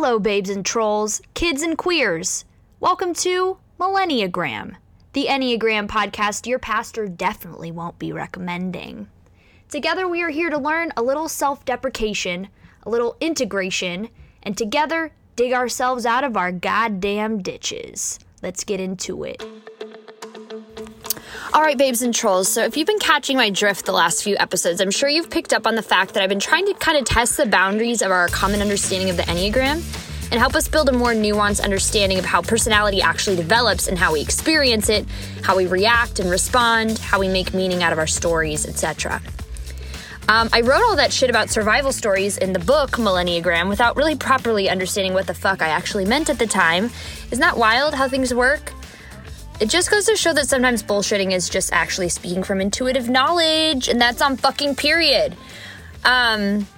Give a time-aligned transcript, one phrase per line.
[0.00, 2.44] Hello, babes and trolls, kids and queers.
[2.78, 4.76] Welcome to Millenniagram,
[5.12, 9.08] the Enneagram podcast your pastor definitely won't be recommending.
[9.68, 12.46] Together, we are here to learn a little self deprecation,
[12.84, 14.08] a little integration,
[14.44, 18.20] and together dig ourselves out of our goddamn ditches.
[18.40, 19.42] Let's get into it.
[21.54, 22.46] All right, babes and trolls.
[22.46, 25.54] So, if you've been catching my drift the last few episodes, I'm sure you've picked
[25.54, 28.10] up on the fact that I've been trying to kind of test the boundaries of
[28.10, 29.82] our common understanding of the Enneagram
[30.30, 34.12] and help us build a more nuanced understanding of how personality actually develops and how
[34.12, 35.06] we experience it,
[35.42, 39.22] how we react and respond, how we make meaning out of our stories, etc.
[40.28, 44.16] Um, I wrote all that shit about survival stories in the book Millenniagram without really
[44.16, 46.90] properly understanding what the fuck I actually meant at the time.
[47.30, 48.74] Isn't that wild how things work?
[49.60, 53.88] It just goes to show that sometimes bullshitting is just actually speaking from intuitive knowledge,
[53.88, 55.36] and that's on fucking period.
[56.04, 56.68] Um,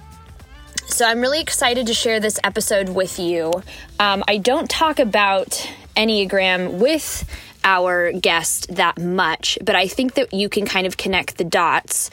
[0.87, 3.51] so I'm really excited to share this episode with you.
[3.99, 7.23] Um, I don't talk about Enneagram with
[7.63, 12.09] our guest that much, but I think that you can kind of connect the dots.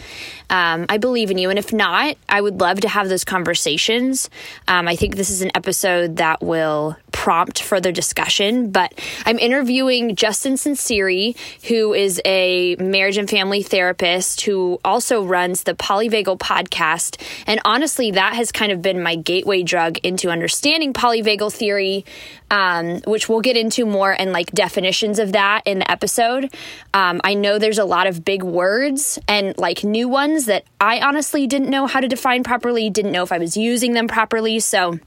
[0.50, 1.50] Um, I believe in you.
[1.50, 4.30] And if not, I would love to have those conversations.
[4.66, 8.70] Um, I think this is an episode that will prompt further discussion.
[8.70, 8.94] But
[9.26, 15.74] I'm interviewing Justin Sunseri, who is a marriage and family therapist who also runs the
[15.74, 17.20] Polyvagal podcast.
[17.46, 22.04] And honestly, that has kind of been my gateway drug into understanding polyvagal theory,
[22.50, 26.54] um, which we'll get into more and like definitions of that in the episode.
[26.94, 31.00] Um, I know there's a lot of big words and like new ones that I
[31.00, 34.60] honestly didn't know how to define properly, didn't know if I was using them properly.
[34.60, 34.98] So,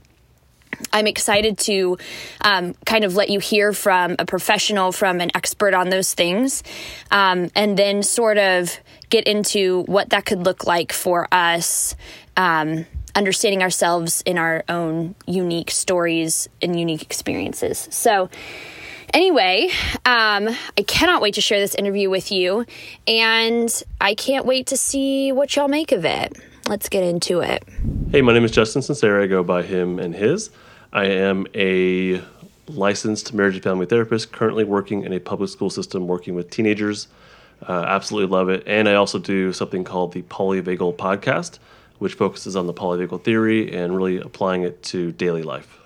[0.92, 1.98] I'm excited to
[2.40, 6.62] um, kind of let you hear from a professional, from an expert on those things,
[7.10, 8.76] um, and then sort of
[9.10, 11.94] get into what that could look like for us,
[12.36, 17.88] um, understanding ourselves in our own unique stories and unique experiences.
[17.90, 18.30] So,
[19.12, 19.68] Anyway,
[20.06, 22.64] um, I cannot wait to share this interview with you,
[23.06, 26.34] and I can't wait to see what y'all make of it.
[26.66, 27.62] Let's get into it.
[28.10, 29.24] Hey, my name is Justin Sunseri.
[29.24, 30.50] I go by him and his.
[30.94, 32.22] I am a
[32.68, 37.08] licensed marriage and family therapist, currently working in a public school system, working with teenagers.
[37.68, 38.62] Uh, absolutely love it.
[38.66, 41.58] And I also do something called the Polyvagal Podcast,
[41.98, 45.81] which focuses on the polyvagal theory and really applying it to daily life.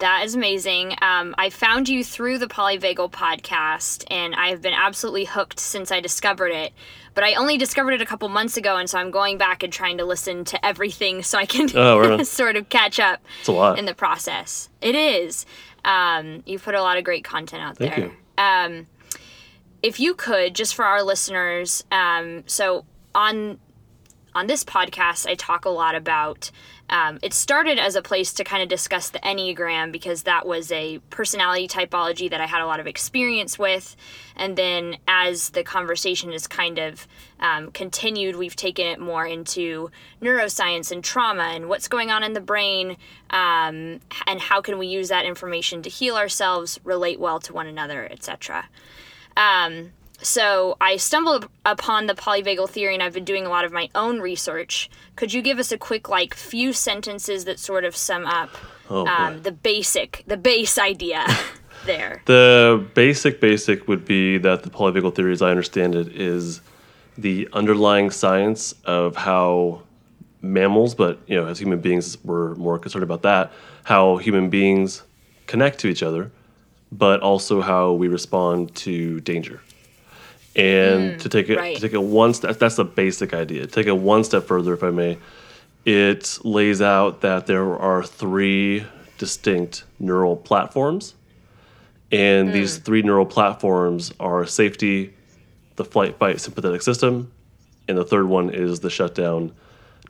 [0.00, 0.94] That is amazing.
[1.02, 5.92] Um, I found you through the Polyvagal podcast, and I have been absolutely hooked since
[5.92, 6.72] I discovered it.
[7.14, 9.70] But I only discovered it a couple months ago, and so I'm going back and
[9.70, 13.52] trying to listen to everything so I can oh, sort of catch up it's a
[13.52, 13.78] lot.
[13.78, 14.70] in the process.
[14.80, 15.44] It is.
[15.84, 18.04] Um, you put a lot of great content out Thank there.
[18.06, 18.12] You.
[18.38, 18.86] Um,
[19.82, 23.58] if you could, just for our listeners, um, so on
[24.34, 26.50] on this podcast, I talk a lot about
[26.90, 30.72] um, it started as a place to kind of discuss the Enneagram because that was
[30.72, 33.94] a personality typology that I had a lot of experience with.
[34.34, 37.06] And then as the conversation has kind of
[37.38, 42.32] um, continued, we've taken it more into neuroscience and trauma and what's going on in
[42.32, 42.96] the brain
[43.30, 47.68] um, and how can we use that information to heal ourselves, relate well to one
[47.68, 48.68] another, etc.
[49.36, 49.92] Um,
[50.22, 53.88] so I stumbled upon the polyvagal theory and I've been doing a lot of my
[53.94, 54.90] own research.
[55.16, 58.50] Could you give us a quick like few sentences that sort of sum up
[58.88, 61.26] oh, um, the basic, the base idea
[61.86, 62.22] there?
[62.26, 66.60] The basic basic would be that the polyvagal theory, as I understand it, is
[67.16, 69.82] the underlying science of how
[70.42, 73.52] mammals, but you know, as human beings, we're more concerned about that,
[73.84, 75.02] how human beings
[75.46, 76.30] connect to each other,
[76.92, 79.60] but also how we respond to danger.
[80.56, 81.76] And mm, to take it right.
[81.76, 83.66] to take it one step, that's the basic idea.
[83.66, 85.18] Take it one step further, if I may.
[85.84, 88.84] It lays out that there are three
[89.16, 91.14] distinct neural platforms,
[92.10, 92.52] and mm.
[92.52, 95.14] these three neural platforms are safety,
[95.76, 97.30] the flight fight sympathetic system,
[97.86, 99.52] and the third one is the shutdown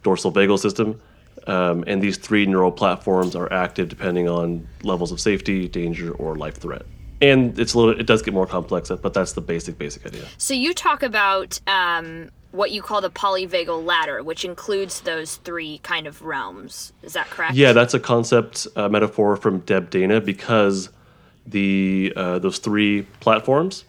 [0.02, 1.00] dorsal vagal system.
[1.46, 6.36] Um, and these three neural platforms are active depending on levels of safety, danger, or
[6.36, 6.84] life threat
[7.20, 10.24] and it's a little it does get more complex but that's the basic basic idea.
[10.38, 15.78] So you talk about um, what you call the polyvagal ladder which includes those three
[15.78, 16.92] kind of realms.
[17.02, 17.54] Is that correct?
[17.54, 20.90] Yeah that's a concept uh, metaphor from deb dana because
[21.46, 23.84] the uh, those three platforms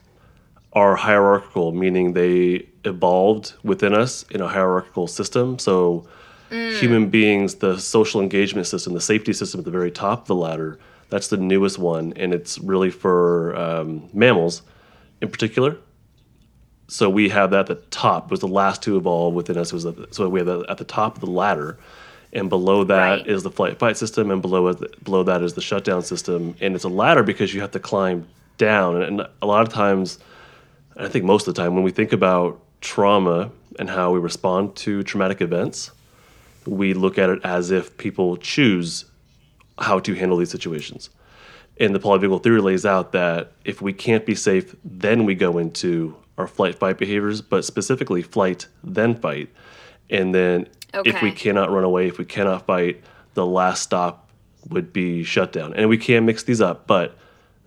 [0.73, 5.59] are hierarchical meaning they evolved within us in a hierarchical system.
[5.59, 6.07] So
[6.49, 6.79] mm.
[6.79, 10.35] human beings the social engagement system the safety system at the very top of the
[10.35, 10.79] ladder
[11.11, 14.63] that's the newest one, and it's really for um, mammals
[15.21, 15.77] in particular.
[16.87, 18.25] So we have that at the top.
[18.25, 19.71] It was the last to evolve within us.
[19.71, 21.77] Was the, so we have that at the top of the ladder,
[22.33, 23.43] and below that is Right.
[23.43, 26.55] the flight fight system, and below it, below that is the shutdown system.
[26.61, 29.01] And it's a ladder because you have to climb down.
[29.01, 30.17] And a lot of times,
[30.95, 34.75] I think most of the time, when we think about trauma and how we respond
[34.77, 35.91] to traumatic events,
[36.65, 39.05] we look at it as if people choose
[39.79, 41.09] how to handle these situations.
[41.79, 45.57] And the polyvagal theory lays out that if we can't be safe, then we go
[45.57, 49.49] into our flight fight behaviors, but specifically flight, then fight.
[50.09, 50.67] And then
[51.05, 53.01] if we cannot run away, if we cannot fight,
[53.33, 54.29] the last stop
[54.69, 55.73] would be shutdown.
[55.73, 57.17] And we can mix these up, but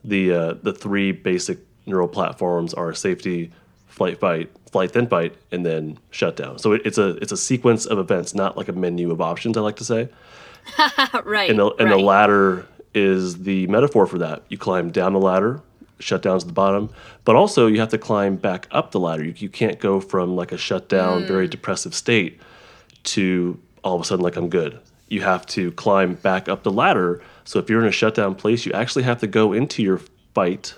[0.04, 3.50] the uh, the three basic neural platforms are safety,
[3.86, 6.58] flight, fight, flight, then fight, and then shutdown.
[6.58, 9.56] So it, it's a it's a sequence of events, not like a menu of options.
[9.56, 10.08] I like to say
[11.25, 11.50] right.
[11.50, 11.96] and the and right.
[11.96, 14.43] the ladder is the metaphor for that.
[14.49, 15.61] You climb down the ladder,
[15.99, 16.90] shutdowns at the bottom,
[17.25, 19.25] but also you have to climb back up the ladder.
[19.25, 21.26] You, you can't go from like a shutdown, mm.
[21.26, 22.40] very depressive state
[23.05, 24.81] to all of a sudden like I'm good.
[25.08, 27.22] You have to climb back up the ladder.
[27.44, 30.00] So if you're in a shutdown place, you actually have to go into your
[30.34, 30.75] fight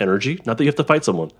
[0.00, 0.40] energy.
[0.44, 1.30] Not that you have to fight someone.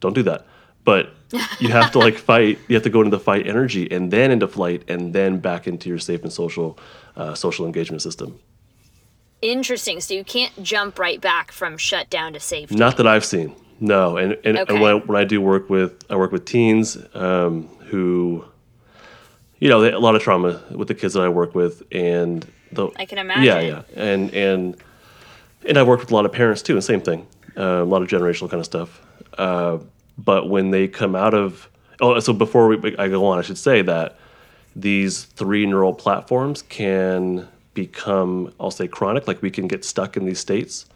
[0.00, 0.46] Don't do that.
[0.84, 1.10] But
[1.58, 2.58] you have to like fight.
[2.68, 5.66] You have to go into the fight energy and then into flight and then back
[5.66, 6.78] into your safe and social
[7.16, 8.38] uh, social engagement system.
[9.42, 10.00] Interesting.
[10.00, 12.74] So you can't jump right back from shutdown to safety.
[12.76, 13.54] Not that I've seen.
[13.80, 14.72] No, and and, Okay.
[14.72, 18.44] and when, I, when I do work with I work with teens um, who,
[19.58, 22.46] you know, they, a lot of trauma with the kids that I work with, and
[22.72, 23.44] the I can imagine.
[23.44, 24.76] yeah, yeah and and
[25.66, 27.26] and I worked with a lot of parents too, and same thing,
[27.56, 29.00] uh, a lot of generational kind of stuff.
[29.36, 29.78] Uh,
[30.16, 31.68] but when they come out of
[32.00, 34.16] oh, so before we, I go on, I should say that
[34.76, 39.26] these three neural platforms can become, I'll say, chronic.
[39.28, 40.86] Like we can get stuck in these states.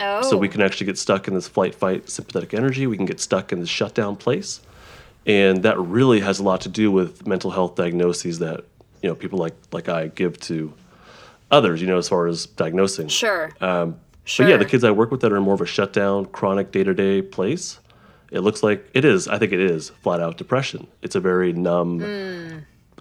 [0.00, 0.22] oh.
[0.22, 2.86] So we can actually get stuck in this flight, fight, sympathetic energy.
[2.86, 4.60] We can get stuck in this shutdown place,
[5.26, 8.64] and that really has a lot to do with mental health diagnoses that
[9.02, 10.72] you know people like like I give to
[11.50, 11.80] others.
[11.80, 13.08] You know, as far as diagnosing.
[13.08, 13.50] Sure.
[13.58, 13.68] sure.
[13.68, 14.00] Um,
[14.38, 16.72] But yeah, the kids I work with that are in more of a shutdown, chronic
[16.72, 17.79] day to day place.
[18.30, 19.28] It looks like it is.
[19.28, 20.86] I think it is flat out depression.
[21.02, 22.00] It's a very numb,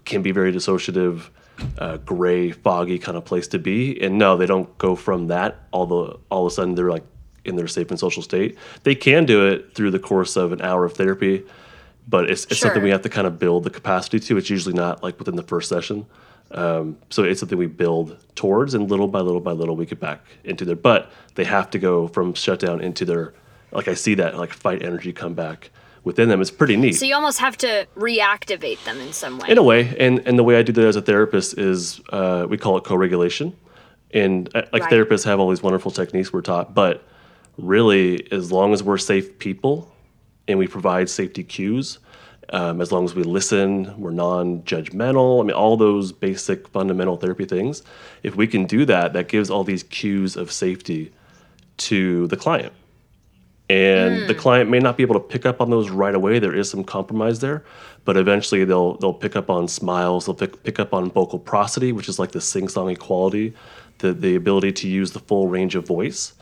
[0.06, 1.30] can be very dissociative,
[1.78, 4.02] uh, gray, foggy kind of place to be.
[4.02, 7.04] And no, they don't go from that all the all of a sudden they're like
[7.46, 8.58] in their safe and social state.
[8.84, 11.44] They can do it through the course of an hour of therapy,
[12.08, 14.38] but it's, it's something we have to kind of build the capacity to.
[14.38, 16.06] It's usually not like within the first session.
[16.52, 20.00] Um, so it's something we build towards, and little by little by little, we get
[20.00, 20.76] back into there.
[20.76, 23.34] But they have to go from shutdown into their,
[23.72, 25.72] like I see that like fight energy come back
[26.04, 26.42] within them.
[26.42, 29.50] It's pretty neat so you almost have to reactivate them in some way.
[29.50, 29.96] in a way.
[30.00, 32.84] And and the way I do that as a therapist is uh, we call it
[32.84, 33.56] co-regulation.
[34.12, 34.94] And uh, like Right.
[34.94, 37.04] therapists have all these wonderful techniques we're taught, but
[37.58, 39.94] really, as long as we're safe people
[40.48, 42.00] and we provide safety cues,
[42.52, 45.42] um, as long as we listen, we're non-judgmental.
[45.42, 47.84] I mean, all those basic fundamental therapy things.
[48.24, 51.12] If we can do that, that gives all these cues of safety
[51.78, 52.74] to the client.
[53.70, 54.40] And the hmm.
[54.40, 56.40] client may not be able to pick up on those right away.
[56.40, 57.64] There is some compromise there,
[58.04, 60.26] but eventually they'll they'll pick up on smiles.
[60.26, 63.54] They'll pick, pick up on vocal prosody, which is like the sing-songy quality,
[64.00, 66.34] the the ability to use the full range of voice.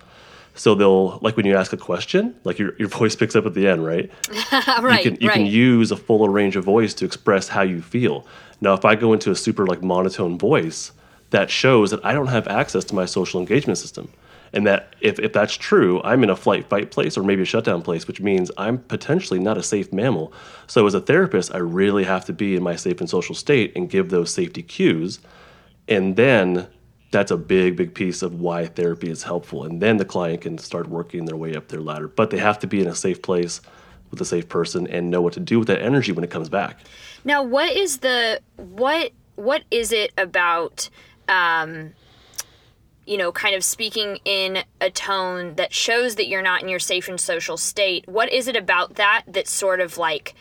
[0.56, 3.54] So they'll like when you ask a question, like your, your voice picks up at
[3.54, 4.10] the end, right?
[4.82, 5.04] right.
[5.04, 5.36] you can you right.
[5.36, 8.26] can use a fuller range of voice to express how you feel.
[8.62, 10.94] Now, if I go into a super like monotone voice,
[11.32, 14.10] that shows that I don't have access to my social engagement system.
[14.54, 17.46] And that if, if that's true, I'm in a flight fight place or maybe a
[17.46, 20.34] shutdown place, which means I'm potentially not a safe mammal.
[20.68, 23.74] So as a therapist, I really have to be in my safe and social state
[23.76, 25.20] and give those safety cues.
[25.88, 26.68] And then
[27.12, 29.64] that's a big, big piece of why therapy is helpful.
[29.64, 32.08] And then the client can start working their way up their ladder.
[32.08, 33.62] But they have to be in a safe place
[34.12, 36.50] with a safe person and know what to do with that energy when it comes
[36.50, 36.80] back.
[37.24, 40.90] Now, what is the what what is it about
[41.28, 41.94] um
[43.08, 46.80] you know, kind of speaking in a tone that shows that you're not in your
[46.80, 48.08] safe and social state.
[48.08, 50.36] What is it about that that sort of like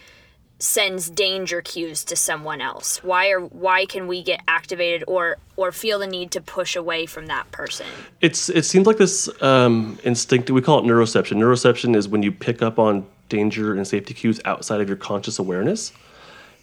[0.58, 3.04] sends danger cues to someone else?
[3.04, 7.06] Why are why can we get activated or or feel the need to push away
[7.06, 7.86] from that person?
[8.20, 10.52] It's it seems like this um, instinctive.
[10.52, 11.36] We call it neuroception.
[11.36, 15.38] Neuroception is when you pick up on danger and safety cues outside of your conscious
[15.38, 15.92] awareness.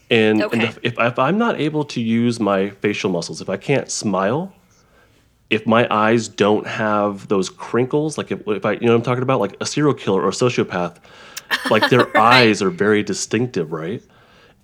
[0.10, 3.58] And, and if, if, if I'm not able to use my facial muscles, if I
[3.58, 4.54] can't smile,
[5.54, 9.04] if my eyes don't have those crinkles, like if, if I, you know what I'm
[9.04, 10.98] talking about, like a serial killer or a sociopath,
[11.70, 14.02] like their eyes are very distinctive, right?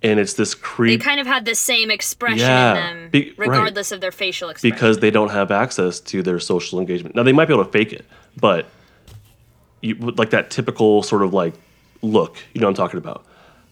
[0.01, 0.99] And it's this creep.
[0.99, 3.49] They kind of had the same expression Yeah, in them, be- right.
[3.49, 4.73] regardless of their facial expression.
[4.75, 7.15] because they don't have access to their social engagement.
[7.15, 8.05] Now they might be able to fake it,
[8.37, 8.65] but
[9.81, 11.53] you like that typical sort of like
[12.01, 13.25] look, you know what I'm talking about,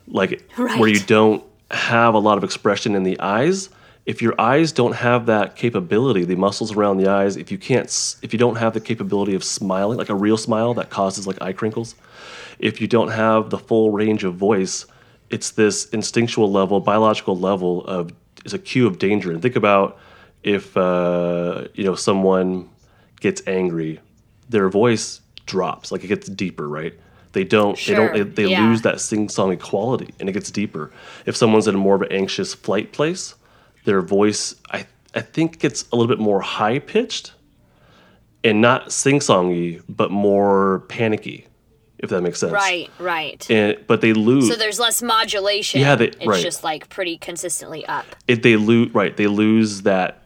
[0.07, 3.69] like where you don't have a lot of expression in the eyes,
[4.08, 7.88] if your eyes don't have that capability, the muscles around the eyes, if you can't,
[8.22, 11.40] if you don't have the capability of smiling, like a real smile that causes like
[11.42, 11.94] eye crinkles,
[12.58, 14.86] if you don't have the full range of voice,
[15.30, 18.14] it's this instinctual level, biological level of
[18.46, 19.30] is a cue of danger.
[19.30, 20.00] And think about
[20.42, 22.70] if uh, you know someone
[23.20, 24.00] gets angry,
[24.48, 26.98] their voice drops, like it gets deeper, right?
[27.34, 27.78] They don't.
[27.86, 28.14] They don't.
[28.14, 28.70] They, they yeah.
[28.70, 30.92] lose that sing-songy quality, and it gets deeper.
[31.26, 33.36] If someone's in a more of an anxious flight place,
[33.88, 37.34] their voice, I I think, gets a little bit more high-pitched,
[38.44, 41.48] and not sing-songy, but more panicky,
[41.98, 42.51] if that makes sense.
[42.51, 43.50] Right, right.
[43.50, 44.48] And but they lose.
[44.48, 45.82] so there's less modulation.
[45.82, 46.44] Yeah, they- it's right.
[46.44, 48.06] just like pretty consistently up.
[48.27, 50.22] it, they lose right they lose that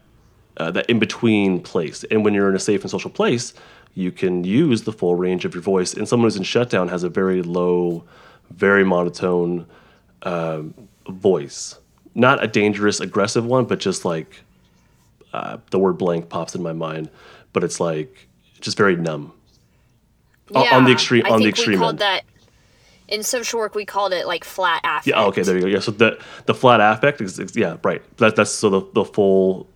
[0.57, 3.53] uh, that in between place and when you're in a safe and social place
[3.93, 7.03] you can use the full range of your voice and someone who's in shutdown has
[7.03, 8.03] a very low
[8.49, 9.65] very monotone
[10.23, 10.73] um,
[11.09, 11.77] voice
[12.15, 14.41] not a dangerous aggressive one but just like
[15.33, 17.09] uh, the word blank pops in my mind
[17.53, 18.27] but it's like
[18.59, 19.31] just very numb
[20.53, 22.23] O- on the extreme on the extreme we called end that
[23.07, 25.07] in social work we called it like flat affect.
[25.07, 25.21] Yeah.
[25.23, 25.41] oh, Okay.
[25.43, 25.67] There you go.
[25.67, 25.79] Yeah.
[25.79, 28.01] So the the flat affect is, is- yeah right.
[28.17, 29.67] That, that's so the the full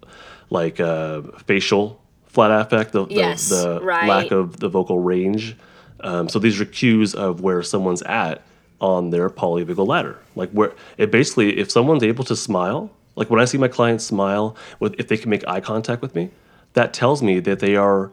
[0.49, 2.91] like uh, facial flat affect.
[2.93, 4.07] The the, Yes, the right.
[4.07, 5.55] lack of the vocal range.
[6.01, 8.41] Um, so these are cues of where someone's at
[8.85, 10.15] on their polyvagal ladder.
[10.35, 14.05] Like where it basically, if someone's able to smile, like when I see my clients
[14.05, 16.29] smile, with if they can make eye contact with me,
[16.73, 18.11] that tells me that they are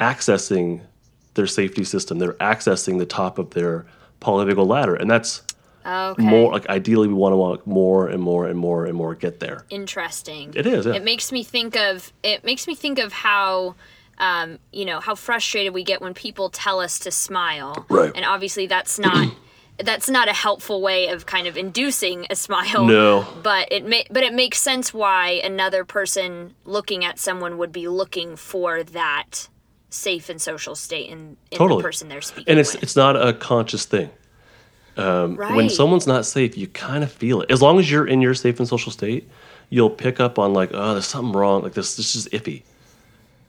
[0.00, 0.80] accessing
[1.34, 2.18] their safety system.
[2.18, 3.86] They're accessing the top of their
[4.20, 5.42] polyvagal ladder, and that's
[5.86, 6.22] Okay.
[6.22, 9.40] more like ideally we want to want more and more and more and more get
[9.40, 9.64] there.
[9.70, 10.52] interesting.
[10.54, 10.94] It is, yeah.
[10.94, 13.74] It makes me think of it makes me think of how
[14.18, 17.86] um, you know how frustrated we get when people tell us to smile.
[17.88, 18.12] Right.
[18.14, 19.32] And obviously that's not
[19.78, 22.84] that's not a helpful way of kind of inducing a smile.
[22.84, 23.26] No.
[23.42, 27.88] But it may, but it makes sense why another person looking at someone would be
[27.88, 29.48] looking for that
[29.90, 31.80] safe and social state in, in Totally.
[31.80, 32.50] the person they're speaking to.
[32.50, 32.82] And it's with.
[32.82, 34.10] it's not a conscious thing.
[34.96, 35.54] Um, right.
[35.54, 37.50] When someone's not safe, you kind of feel it.
[37.50, 39.28] As long as you're in your safe and social state,
[39.70, 41.62] you'll pick up on like, oh, there's something wrong.
[41.62, 42.62] Like this, this is iffy.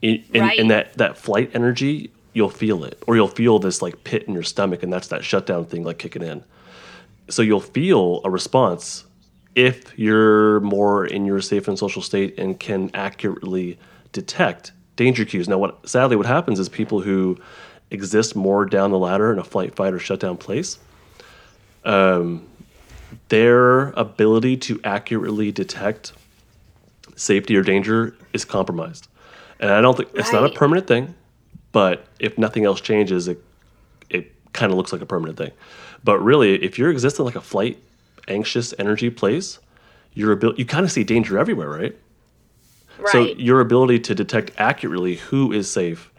[0.02, 0.60] In, in, Right.
[0.60, 4.34] in that that flight energy, you'll feel it, or you'll feel this like pit in
[4.34, 6.44] your stomach, and that's that shutdown thing like kicking in.
[7.30, 9.06] So you'll feel a response
[9.56, 13.80] if you're more in your safe and social state and can accurately
[14.12, 15.48] detect danger cues.
[15.48, 17.38] Now, what sadly what happens is people who
[17.92, 20.78] exist more down the ladder in a flight, fight, or shutdown place,
[21.84, 22.48] um,
[23.30, 26.14] their ability to accurately detect
[27.16, 29.08] safety or danger is compromised.
[29.60, 31.16] And I don't think it's not a permanent thing,
[31.72, 33.44] but if nothing else changes, it
[34.10, 35.52] it kind of looks like a permanent thing.
[36.04, 37.82] But really, if you're existing like a flight
[38.28, 39.60] anxious energy place,
[40.14, 41.96] your ability you kind of see danger everywhere, right?
[43.00, 43.12] right.
[43.12, 46.12] So your ability to detect accurately who is safe,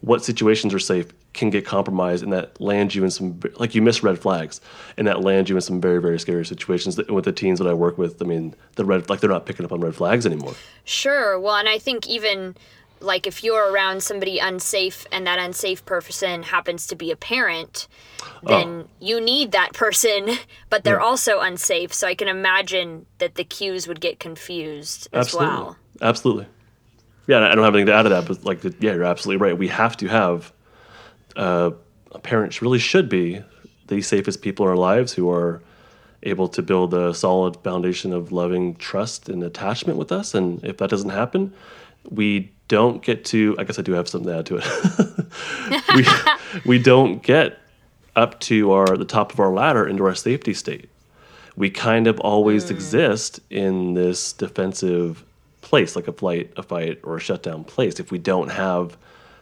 [0.00, 3.80] what situations are safe, can get compromised, and that lands you in some like you
[3.80, 4.60] miss red flags,
[4.96, 6.98] and that lands you in some very very scary situations.
[7.08, 9.64] With the teens that I work with, I mean, the red like they're not picking
[9.64, 10.54] up on red flags anymore.
[10.84, 11.40] Sure.
[11.40, 12.54] Well, and I think even
[13.02, 17.88] like if you're around somebody unsafe and that unsafe person happens to be a parent,
[18.42, 20.30] then you need that person,
[20.70, 21.92] but they're also unsafe.
[21.92, 25.76] So I can imagine that the cues would get confused as Absolutely, well.
[26.00, 26.46] absolutely.
[27.26, 29.56] Yeah, I don't have anything to add to that, but like, yeah, you're absolutely right.
[29.56, 30.52] We have to have
[31.36, 31.70] uh,
[32.22, 33.42] parents really should be
[33.86, 35.62] the safest people in our lives who are
[36.24, 40.34] able to build a solid foundation of loving trust and attachment with us.
[40.34, 41.52] And if that doesn't happen,
[42.10, 43.54] we don't get to.
[43.58, 45.94] I guess I do have something to add to it.
[45.96, 46.06] we
[46.78, 47.58] we don't get
[48.16, 50.88] up to our the top of our ladder into our safety state.
[51.56, 52.74] We kind of always hmm.
[52.74, 55.24] exist in this defensive
[55.60, 58.00] place, like a flight, a fight, or a shutdown place.
[58.00, 58.96] If we don't have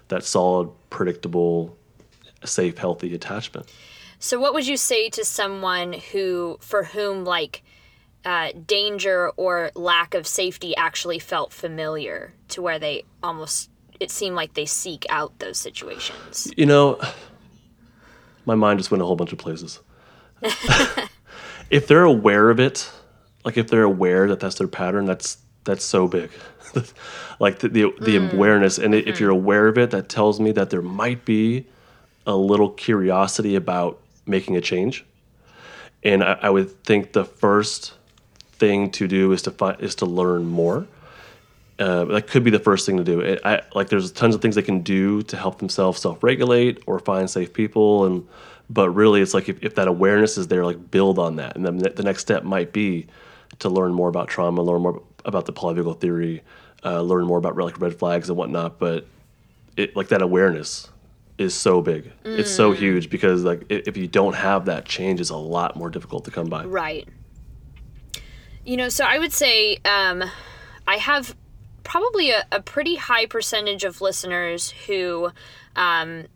[0.09, 1.77] that solid, predictable,
[2.45, 3.73] safe, healthy attachment.
[4.19, 7.63] So what would you say to someone who for whom like
[8.25, 14.35] uh, danger or lack of safety actually felt familiar to where they almost it seemed
[14.35, 16.51] like they seek out those situations.
[16.57, 16.99] You know,
[18.47, 19.81] my mind just went a whole bunch of places.
[21.71, 22.91] if they're aware of it,
[23.45, 26.31] like if they're aware that that's their pattern, that's that's so big.
[27.41, 30.71] like the the, the awareness, and if you're aware of it, that tells me that
[30.71, 31.67] there might be
[32.27, 35.05] a little curiosity about making a change.
[36.03, 37.93] And I, I would think the first
[38.61, 40.87] thing to do is to find is to learn more.
[41.79, 43.21] Uh, that could be the first thing to do.
[43.21, 46.99] It, I, like there's tons of things they can do to help themselves self-regulate or
[46.99, 48.29] find safe people, and
[48.69, 51.65] but really it's like if, if that awareness is there, like build on that, and
[51.65, 53.07] then the next step might be
[53.61, 56.43] to learn more about trauma, learn more about the polyvagal theory,
[56.85, 58.79] uh, learn more about like red flags and whatnot.
[58.79, 59.07] But
[59.77, 60.91] it like that awareness
[61.39, 62.13] is so big.
[62.25, 65.89] It's so huge because like if you don't have that, change is a lot more
[65.89, 66.65] difficult to come by.
[66.67, 67.09] Right.
[68.65, 70.23] You know, so I would say um,
[70.87, 71.35] I have
[71.83, 75.31] probably a, a pretty high percentage of listeners who
[75.77, 76.27] um,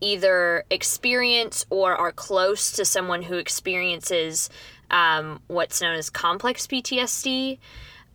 [0.00, 4.50] either experience or are close to someone who experiences
[4.90, 7.58] um, what's known as complex PTSD.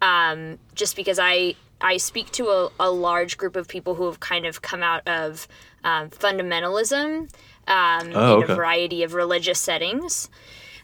[0.02, 4.20] Um, just because I I speak to a, a large group of people who have
[4.20, 5.48] kind of come out of
[5.84, 7.30] um, fundamentalism
[7.68, 8.54] um, Oh, in okay.
[8.54, 10.30] a variety of religious settings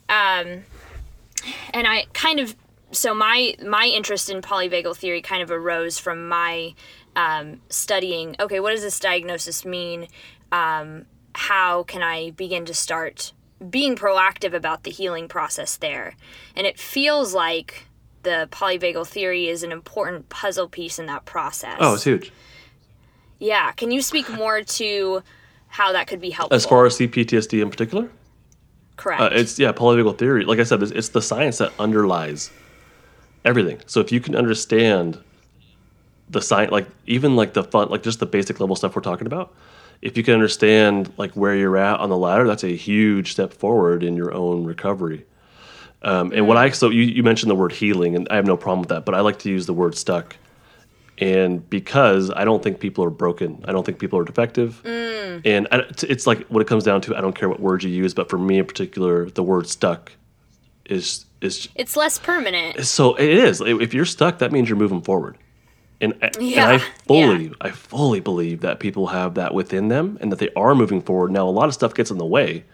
[0.09, 0.63] Um,
[1.73, 2.55] and I kind of
[2.91, 6.73] so my my interest in polyvagal theory kind of arose from my
[7.15, 8.35] um, studying.
[8.39, 10.07] Okay, what does this diagnosis mean?
[10.51, 13.33] Um, how can I begin to start
[13.69, 16.15] being proactive about the healing process there?
[16.55, 17.87] And it feels like
[18.23, 21.77] the polyvagal theory is an important puzzle piece in that process.
[21.79, 22.31] Oh, it's huge.
[23.39, 23.71] yeah.
[23.71, 25.23] Can you speak more to
[25.67, 26.55] how that could be helpful?
[26.55, 28.09] As far as CPTSD in particular,
[28.95, 30.45] correct, uh, it's yeah, polyvagal theory.
[30.45, 32.51] Like I said, it's, it's the science that underlies
[33.47, 33.81] everything.
[33.87, 35.17] So if you can understand
[36.29, 39.25] the science, like even like the fun, like just the basic level stuff we're talking
[39.27, 39.53] about,
[40.01, 43.53] if you can understand like where you're at on the ladder, that's a huge step
[43.53, 45.25] forward in your own recovery.
[46.03, 48.57] Um, and what I so you, you mentioned the word healing, and I have no
[48.57, 50.35] problem with that, but I like to use the word stuck.
[51.19, 55.67] And because I don't think people are broken, I don't think people are defective, and
[55.71, 57.15] I, it's- it's like what it comes down to.
[57.15, 60.11] I don't care what words you use, but for me in particular, the word stuck
[60.85, 62.85] is is it's less permanent.
[62.85, 63.61] so it is.
[63.61, 65.37] If you're stuck, that means you're moving forward.
[65.99, 67.53] And, and I fully, yeah.
[67.61, 71.31] I fully believe that people have that within them and that they are moving forward.
[71.31, 72.65] Now, a lot of stuff gets in the way,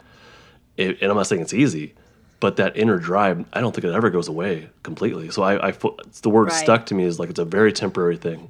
[0.77, 1.93] and I'm not saying it's easy,
[2.41, 5.29] but that inner drive, I don't think it ever goes away completely.
[5.29, 6.51] So I, I the word Right.
[6.53, 8.49] stuck to me is like it's a very temporary thing,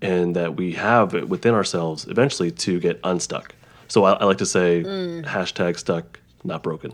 [0.00, 3.54] and that we have it within ourselves eventually to get unstuck.
[3.86, 5.24] So I, I like to say Mm.
[5.24, 6.92] hashtag stuck, not broken.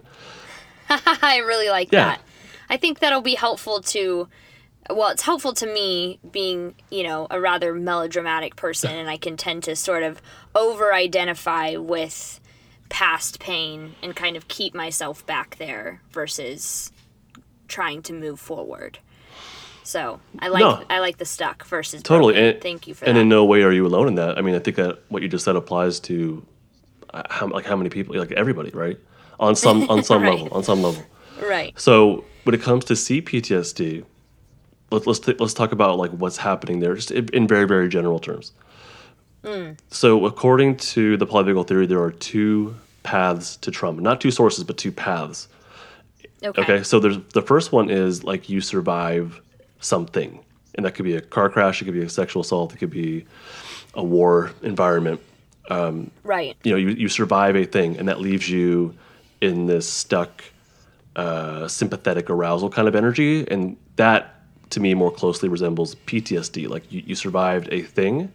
[0.90, 2.05] I really like Yeah.
[2.16, 2.20] that.
[2.70, 4.28] I think that'll be helpful to
[4.90, 9.37] well, it's helpful to me being, you know, a rather melodramatic person and I can
[9.37, 10.22] tend to sort of
[10.54, 12.40] over identify with
[12.88, 16.90] past pain and kind of keep myself back there versus
[17.66, 18.98] trying to move forward.
[19.83, 20.83] So I like No.
[20.88, 22.35] I like the stuck versus Totally.
[22.35, 22.54] broken.
[22.54, 23.20] And, Thank you for and that.
[23.22, 24.38] in no way are you alone in that.
[24.38, 26.42] I mean, I think that what you just said applies to
[27.12, 28.98] uh, how, like how many people, like everybody, right?
[29.38, 30.33] On some on some Right.
[30.38, 31.04] level, on some level.
[31.42, 31.78] right.
[31.78, 34.06] So when it comes to CPTSD,
[34.90, 37.90] let's let's t- let's talk about like what's happening there, just in in very very
[37.90, 38.52] general terms.
[39.44, 39.76] Mm.
[39.90, 44.64] So according to the polyvagal theory, there are two paths to trauma, not two sources,
[44.64, 45.48] but two paths.
[46.42, 46.62] Okay.
[46.62, 49.42] Okay, so there's the first one is like you survive
[49.80, 50.42] something,
[50.74, 52.88] and that could be a car crash, it could be a sexual assault, it could
[52.88, 53.26] be
[53.92, 55.20] a war environment.
[55.68, 56.56] Um, right.
[56.64, 58.94] You know, you, you survive a thing, and that leaves you
[59.42, 60.42] in this stuck,
[61.18, 64.35] uh, sympathetic arousal kind of energy, and that
[64.70, 66.68] to me more closely resembles PTSD.
[66.68, 68.31] Like you, you survived a thing,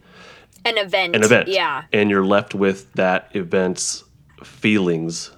[0.64, 1.16] An event.
[1.16, 1.84] an event, Yeah.
[1.92, 4.04] and you're left with that event's
[4.42, 5.30] feelings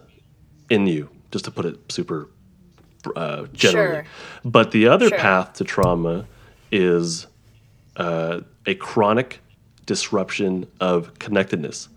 [0.71, 2.29] in you, just to put it super
[3.15, 3.95] uh, generally.
[3.99, 4.05] Sure.
[4.45, 5.19] But the other Sure.
[5.19, 6.27] path to trauma
[6.73, 7.29] is
[7.97, 9.39] uh, a chronic
[9.87, 11.89] disruption of connectedness,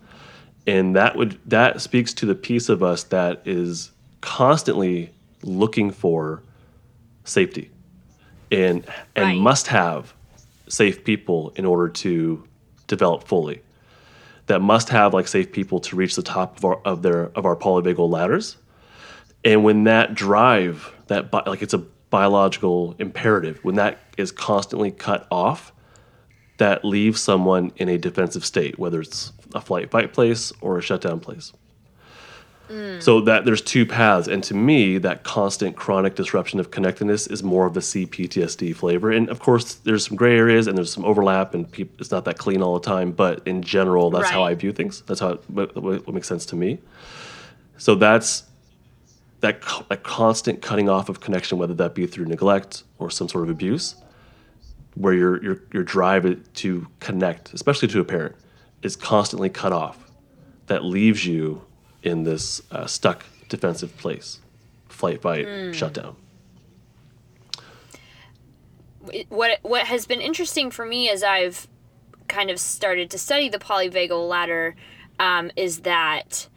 [0.68, 5.10] and that would that speaks to the piece of us that is constantly
[5.42, 6.42] looking for
[7.24, 7.70] safety,
[8.50, 8.84] and
[9.16, 9.38] and Right.
[9.38, 10.14] must have
[10.68, 12.44] safe people in order to
[12.86, 13.62] develop fully.
[14.46, 17.44] That must have like safe people to reach the top of our of their of
[17.46, 18.56] our polyvagal ladders.
[19.44, 21.78] And when that drive, that bi- like it's a
[22.10, 25.72] biological imperative, when that is constantly cut off,
[26.58, 30.82] that leaves someone in a defensive state, whether it's a flight fight place or a
[30.82, 31.52] shutdown place.
[32.70, 33.02] Mm.
[33.02, 37.42] So that there's two paths, and to me, that constant chronic disruption of connectedness is
[37.42, 39.10] more of the CPTSD flavor.
[39.10, 42.24] And of course, there's some gray areas and there's some overlap, and peop it's not
[42.26, 43.10] that clean all the time.
[43.10, 45.02] But in general, that's how I view things.
[45.02, 46.78] That's how it, what, what what makes sense to me.
[47.76, 48.44] So that's
[49.40, 53.28] that, co- that constant cutting off of connection, whether that be through neglect or some
[53.28, 53.96] sort of abuse,
[54.94, 58.36] where your your your drive to connect, especially to a parent,
[58.82, 60.10] is constantly cut off.
[60.66, 61.62] That leaves you
[62.02, 64.40] in this uh, stuck defensive place,
[64.88, 66.16] flight, fight, shutdown.
[69.28, 71.66] what what has been interesting for me as I've
[72.28, 74.76] kind of started to study the polyvagal ladder
[75.18, 76.48] um, is that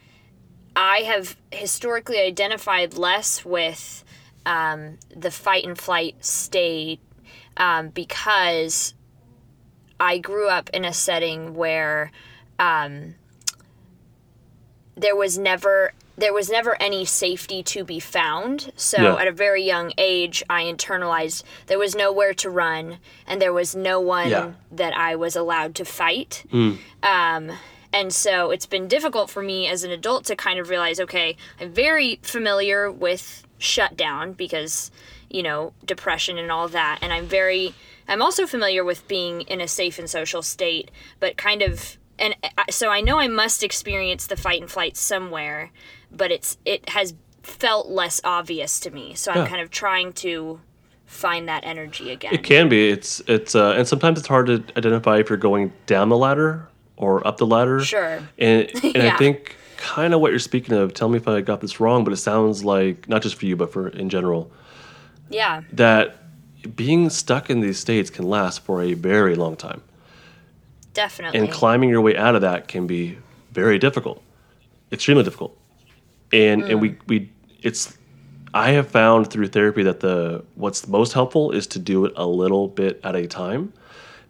[0.76, 4.04] I have historically identified less with
[4.46, 7.00] um, the fight and flight state
[7.58, 8.94] um, because
[10.00, 12.12] I grew up in a setting where
[12.60, 13.16] um,
[14.96, 18.72] there was never there was never any safety to be found.
[18.76, 19.16] So Yeah.
[19.16, 23.74] at a very young age, I internalized there was nowhere to run and there was
[23.76, 24.52] no one Yeah.
[24.72, 26.44] that I was allowed to fight.
[27.02, 27.52] Um,
[27.92, 31.36] and so it's been difficult for me as an adult to kind of realize okay,
[31.60, 34.92] I'm very familiar with shutdown because,
[35.32, 37.00] you know, depression and all that.
[37.02, 37.74] And I'm very,
[38.08, 42.36] I'm also familiar with being in a safe and social state, but kind of, and
[42.70, 45.72] so I know I must experience the fight and flight somewhere,
[46.12, 49.14] but it's, it has felt less obvious to me.
[49.16, 49.48] So I'm Yeah.
[49.48, 50.60] kind of trying to
[51.06, 52.34] find that energy again.
[52.34, 52.90] It can be.
[52.90, 56.68] It's it's uh, and sometimes it's hard to identify if you're going down the ladder
[56.98, 57.82] or up the ladder.
[57.82, 58.20] Sure.
[58.40, 59.14] And and Yeah.
[59.14, 60.94] I think kind of what you're speaking of.
[60.94, 63.56] Tell me if I got this wrong, but it sounds like not just for you,
[63.58, 64.50] but for in general,
[65.30, 65.62] Yeah.
[65.74, 66.20] that
[66.76, 69.82] being stuck in these states can last for a very long time,
[70.94, 71.40] Definitely.
[71.40, 73.18] and climbing your way out of that can be
[73.52, 74.22] very difficult,
[74.92, 75.58] extremely difficult.
[76.32, 77.98] And and we we it's
[78.54, 82.26] I have found through therapy that the what's most helpful is to do it a
[82.26, 83.74] little bit at a time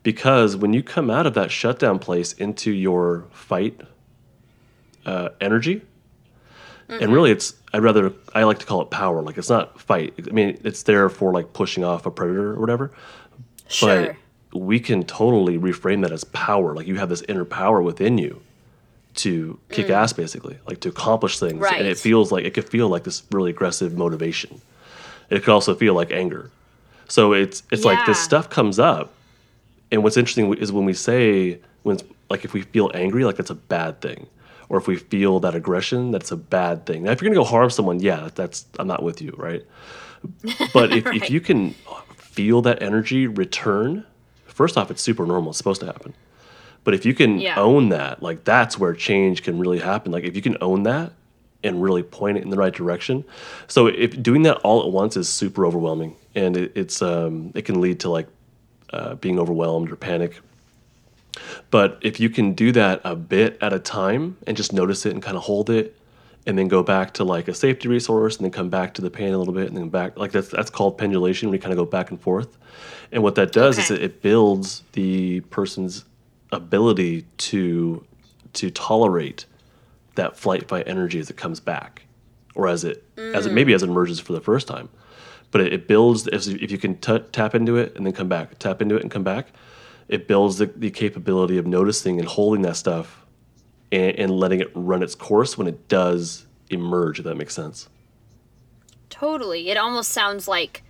[0.04, 3.80] because when you come out of that shutdown place into your fight
[5.06, 5.82] uh, energy
[6.90, 10.14] and really it's i'd rather i like to call it power like it's not fight
[10.28, 12.92] i mean it's there for like pushing off a predator or whatever
[13.68, 14.08] sure.
[14.08, 14.16] but
[14.54, 16.76] we can totally reframe that as power.
[16.76, 18.42] Like you have this inner power within you
[19.16, 21.66] to kick ass basically like to accomplish things.
[21.66, 21.92] And Mm.
[21.92, 24.62] It feels like it could feel like this really aggressive motivation.
[25.30, 26.52] It could also feel like anger.
[27.08, 29.14] So it's it's like this stuff comes up.
[29.92, 33.36] And what's interesting is when we say when it's, like if we feel angry like
[33.38, 34.28] that's a bad thing.
[34.70, 37.04] Or if we feel that aggression that's a bad thing.
[37.04, 39.64] Now if you're gonna go harm someone yeah that's i'm not with you right?
[40.74, 41.72] But if, if you can
[42.18, 44.06] feel that energy return
[44.54, 45.50] first off it's super normal.
[45.52, 46.14] It's supposed to happen.
[46.84, 47.60] But if you can Yeah.
[47.60, 50.12] own that like that's where change can really happen.
[50.12, 51.12] Like if you can own that
[51.64, 53.24] and really point it in the right direction.
[53.68, 56.16] So if doing that all at once is super overwhelming.
[56.36, 58.28] And it, it's um, it can lead to like
[58.92, 60.40] uh, being overwhelmed or panic.
[61.72, 65.14] But if you can do that a bit at a time and just notice it
[65.14, 65.96] and kind of hold it
[66.46, 69.10] and then go back to like a safety resource and then come back to the
[69.10, 71.50] pain a little bit and then back like that's that's called pendulation.
[71.50, 72.58] We kind of go back and forth
[73.14, 73.96] and what that does is Okay.
[73.96, 76.04] it, it builds the person's
[76.52, 78.06] ability to
[78.54, 79.46] to tolerate
[80.16, 82.04] that flight fight energy as it comes back
[82.56, 83.54] or as it as it mm.
[83.54, 84.90] maybe as it emerges for the first time
[85.52, 88.28] but it, it builds if, if you can t- tap into it and then come
[88.28, 89.48] back tap into it and come back
[90.10, 93.26] it builds the, the capability of noticing and holding that stuff
[93.92, 97.90] and, and letting it run its course when it does emerge if that makes sense
[99.14, 99.70] Totally.
[99.70, 100.84] It almost sounds like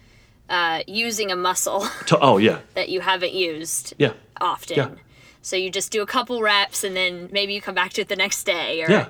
[0.50, 4.78] uh, using a muscle to, oh yeah that you haven't used yeah often.
[4.78, 4.90] Yeah.
[5.42, 8.08] So you just do a couple reps and then maybe you come back to it
[8.08, 9.08] the next day or Yeah.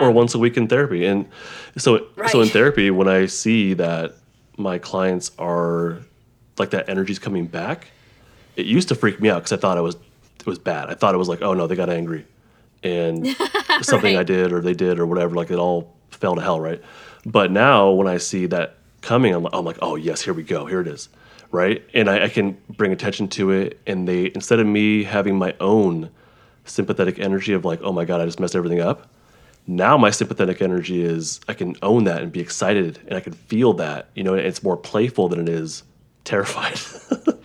[0.00, 1.04] or once a week in therapy.
[1.06, 1.26] And
[1.76, 4.14] so so in Um, therapy when I see that
[4.56, 5.98] my clients are
[6.58, 7.88] like that energy's coming back,
[8.56, 9.96] it used to freak me out cuz I thought it was
[10.40, 10.88] it was bad.
[10.90, 12.24] I thought it was like, "Oh no, they got angry."
[12.82, 13.36] And
[13.82, 16.80] something I did or they did or whatever like it all fell to hell, right?
[17.24, 20.42] But now when I see that coming, I'm like, I'm like, "Oh, yes, here we
[20.42, 20.66] go.
[20.66, 21.08] Here it is."
[21.52, 21.82] Right?
[21.94, 25.54] And I, I can bring attention to it and they instead of me having my
[25.60, 26.10] own
[26.64, 29.08] sympathetic energy of like, "Oh my god, I just messed everything up."
[29.68, 33.32] now my sympathetic energy is I can own that and be excited and I can
[33.32, 34.08] feel that.
[34.14, 35.82] You know, it's more playful than it is
[36.24, 36.78] terrified.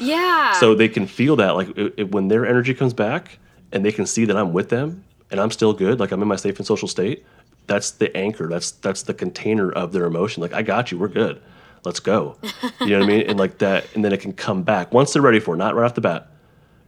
[0.00, 0.52] Yeah.
[0.52, 3.38] so they can feel that like it, it- when their energy comes back
[3.72, 6.28] and they can see that I'm with them and I'm still good, like I'm in
[6.28, 7.24] my safe and social state.
[7.68, 8.48] That's the anchor.
[8.48, 10.40] That's that's the container of their emotion.
[10.42, 10.98] Like I got you.
[10.98, 11.40] We're good.
[11.84, 12.36] Let's go.
[12.80, 13.26] You know what I mean?
[13.28, 15.58] And like that, and then it can come back once they're ready for it.
[15.58, 16.28] Not right off the bat,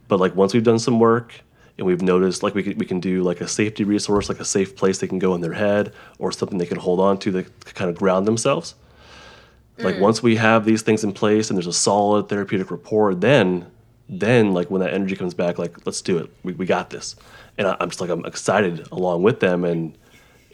[0.09, 1.41] but like once we've done some work
[1.77, 4.45] and we've noticed, like we can, we can do like a safety resource, like a
[4.45, 7.31] safe place they can go in their head or something they can hold on to
[7.31, 8.75] that to kind of ground themselves.
[9.77, 10.01] Like mm.
[10.01, 13.67] once we have these things in place and there's a solid therapeutic rapport, then
[14.09, 16.29] then like when that energy comes back, like let's do it.
[16.43, 17.15] We, we got this.
[17.57, 19.97] And I, I'm just like I'm excited along with them, and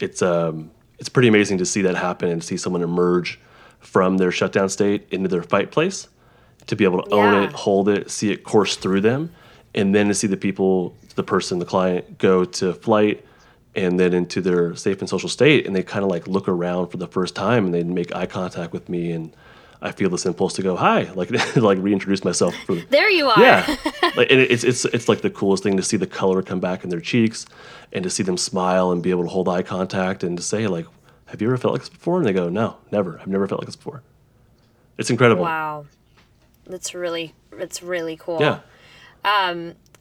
[0.02, 3.38] it's um it's pretty amazing to see that happen and see someone emerge
[3.80, 6.08] from their shutdown state into their fight place
[6.66, 9.32] to be able to own it, hold it, see it course through them,
[9.74, 13.24] and then to see the people, the person, the client go to flight
[13.74, 16.88] and then into their safe and social state and they kind of like look around
[16.88, 19.34] for the first time and they make eye contact with me and
[19.80, 23.40] I feel this impulse to go hi like like reintroduce myself for there you are.
[23.40, 23.76] yeah
[24.16, 26.84] like and it's it's it's like the coolest thing to see the color come back
[26.84, 27.46] in their cheeks
[27.92, 30.66] and to see them smile and be able to hold eye contact and to say
[30.66, 30.86] like
[31.26, 33.60] have you ever felt like this before and they go no never I've never felt
[33.60, 34.02] like this before
[34.96, 35.86] it's incredible Wow.
[36.66, 38.38] That's really that's really cool.
[38.40, 38.60] Yeah.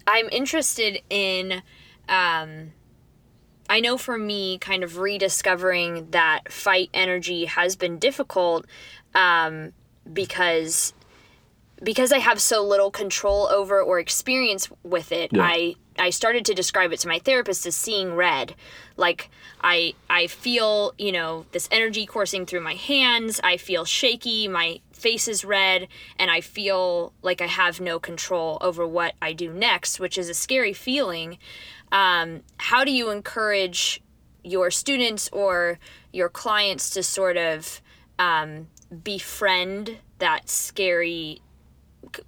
[0.08, 1.62] I'm interested in
[2.10, 2.72] um
[3.70, 8.66] I know for me kind of rediscovering that fight energy has been difficult
[9.16, 9.74] um
[10.12, 10.94] because
[11.84, 15.32] because I have so little control over or experience with it.
[15.34, 15.44] Yeah.
[15.44, 18.56] I I started to describe it to my therapist as seeing red.
[18.96, 19.30] Like
[19.62, 23.40] I I feel, you know, this energy coursing through my hands.
[23.44, 28.58] I feel shaky, my face is red, and I feel like I have no control
[28.62, 31.38] over what I do next, which is a scary feeling.
[31.92, 34.02] Um, how do you encourage
[34.44, 35.80] your students or
[36.12, 37.82] your clients to sort of
[38.20, 38.68] um,
[39.04, 41.42] befriend that scary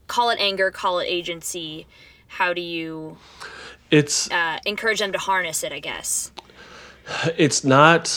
[0.08, 1.88] call it anger call it agency.
[2.28, 3.18] How do you
[3.92, 6.32] It's uh, encourage them to harness it i guess?
[7.38, 8.08] It's not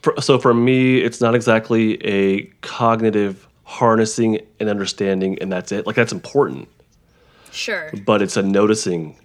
[0.00, 5.86] for, so for me it's not exactly a cognitive harnessing and understanding and that's it.
[5.86, 6.68] Like that's important.
[7.50, 7.90] Sure.
[8.04, 9.16] But it's a noticing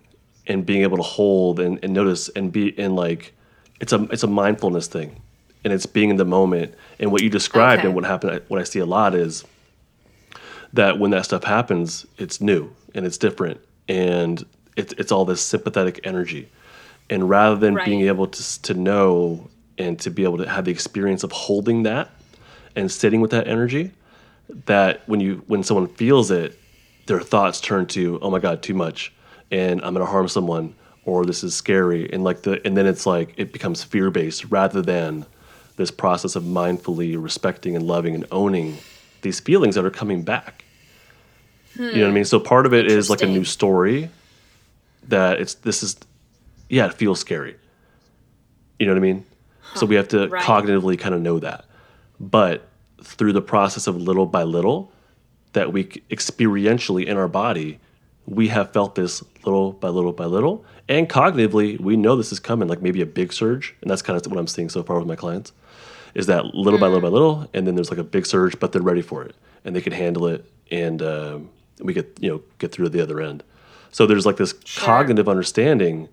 [0.47, 3.33] and being able to hold and, and notice and be in like
[3.79, 5.21] it's a it's a mindfulness thing
[5.65, 6.73] and it's being in the moment.
[6.99, 7.87] And what you described Okay.
[7.87, 9.43] and what happened what i see a lot is
[10.71, 13.59] that when that stuff happens it's new and it's different.
[13.89, 14.45] And
[14.77, 16.49] it's, it's all this sympathetic energy.
[17.09, 20.71] And rather than being able to, to know and to be able to have the
[20.71, 22.09] experience of holding that
[22.75, 23.91] and sitting with that energy
[24.65, 26.57] that when you when someone feels it
[27.07, 29.11] their thoughts turn to oh my god too much
[29.51, 30.73] and i'm going to harm someone
[31.03, 34.45] or this is scary and like the and then it's like it becomes fear based
[34.45, 35.25] rather than
[35.77, 38.77] this process of mindfully respecting and loving and owning
[39.21, 40.63] these feelings that are coming back.
[41.77, 42.25] You know what i mean?
[42.25, 44.09] So part of it is like a new story
[45.09, 45.97] that it's this is
[46.69, 47.55] yeah it feels scary.
[48.79, 49.25] You know what i mean?
[49.75, 50.41] So we have to Right.
[50.43, 51.65] cognitively kind of know that.
[52.19, 52.67] But
[53.03, 54.91] through the process of little by little
[55.53, 57.79] that we experientially in our body
[58.25, 60.65] we have felt this little by little by little.
[60.89, 64.15] And cognitively we know this is coming like maybe a big surge and that's kind
[64.19, 65.51] of what i'm seeing so far with my clients
[66.15, 68.71] is that little by little by little and then there's like a big surge but
[68.71, 71.49] they're ready for it and they can handle it and um,
[71.79, 73.43] we get you know get through to the other end.
[73.91, 76.09] So there's like this cognitive understanding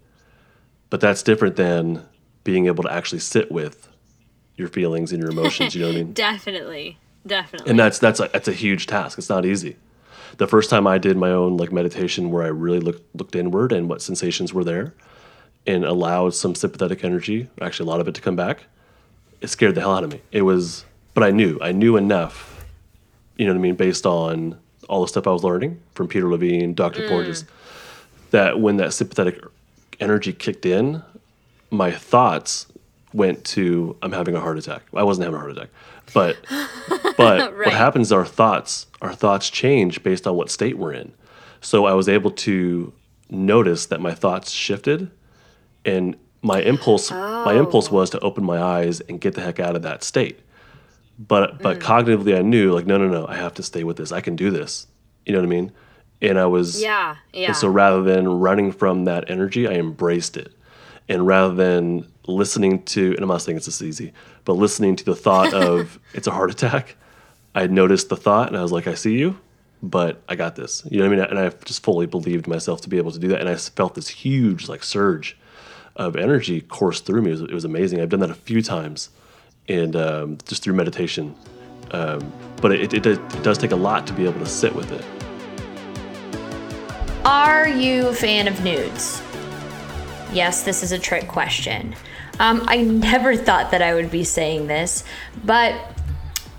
[0.90, 2.04] but that's different than
[2.44, 3.88] being able to actually sit with
[4.56, 6.12] your feelings and your emotions you know what i mean?
[6.28, 6.98] Definitely.
[7.26, 7.70] Definitely.
[7.70, 9.16] And that's that's a, that's a huge task.
[9.16, 9.76] It's not easy.
[10.38, 13.70] The first time i did my own like meditation where i really looked looked inward
[13.72, 14.94] and what sensations were there
[15.66, 18.64] and allowed some sympathetic energy actually a lot of it to come back
[19.42, 20.20] it scared the hell out of me.
[20.30, 22.64] It was but i knew i knew enough
[23.36, 26.28] you know what i mean based on all the stuff i was learning from peter
[26.28, 27.08] levine dr mm.
[27.08, 27.44] porges
[28.30, 29.42] that when that sympathetic
[30.00, 31.02] energy kicked in
[31.70, 32.66] my thoughts
[33.12, 34.82] went to i'm having a heart attack.
[34.94, 35.68] I wasn't having a heart attack
[36.14, 36.36] but
[37.16, 37.66] but Right.
[37.66, 41.12] what happens is our thoughts our thoughts change based on what state we're in.
[41.60, 42.92] So i was able to
[43.28, 45.10] notice that my thoughts shifted
[45.84, 47.94] and my impulse my impulse oh.
[47.94, 50.40] was to open my eyes and get the heck out of that state
[51.18, 51.82] but but mm.
[51.82, 54.34] cognitively i knew like no no no i have to stay with this i can
[54.36, 54.86] do this
[55.24, 55.72] you know what i mean
[56.20, 60.36] and i was yeah yeah and so rather than running from that energy, I embraced
[60.36, 60.52] it.
[61.08, 64.12] And rather than listening to, and I'm not saying it's this easy,
[64.44, 66.96] but listening to the thought of it's a heart attack,
[67.54, 69.38] I noticed the thought and I was like, I see you,
[69.82, 70.82] but I got this.
[70.90, 71.30] You know what I mean?
[71.30, 73.40] And I just fully believed myself to be able to do that.
[73.40, 75.36] And i felt this huge like surge
[75.96, 77.30] of energy course through me.
[77.30, 78.00] It was, it was amazing.
[78.00, 79.10] I've done that a few times
[79.68, 81.34] and um, just through meditation.
[81.90, 84.90] Um, but it, it, it does take a lot to be able to sit with
[84.92, 85.04] it.
[87.24, 89.22] Are you a fan of nudes?
[90.32, 91.94] Yes, this is a trick question.
[92.40, 95.04] Um, I never thought that I would be saying this,
[95.44, 95.74] but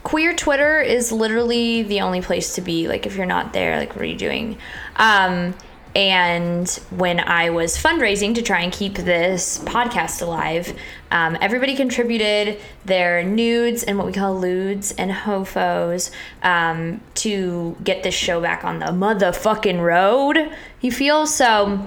[0.04, 2.88] queer Twitter is literally the only place to be.
[2.88, 4.58] Like, if you're not there, like, what are you doing?
[4.98, 5.56] Um,
[5.96, 10.76] and when I was fundraising to try and keep this podcast alive,
[11.12, 16.10] um, everybody contributed their nudes and what we call lewds and hofos
[16.42, 20.52] um, to get this show back on the motherfucking road.
[20.82, 21.86] You feel so?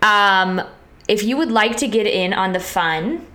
[0.00, 0.62] Um,
[1.06, 3.26] if you would like to get in on the fun,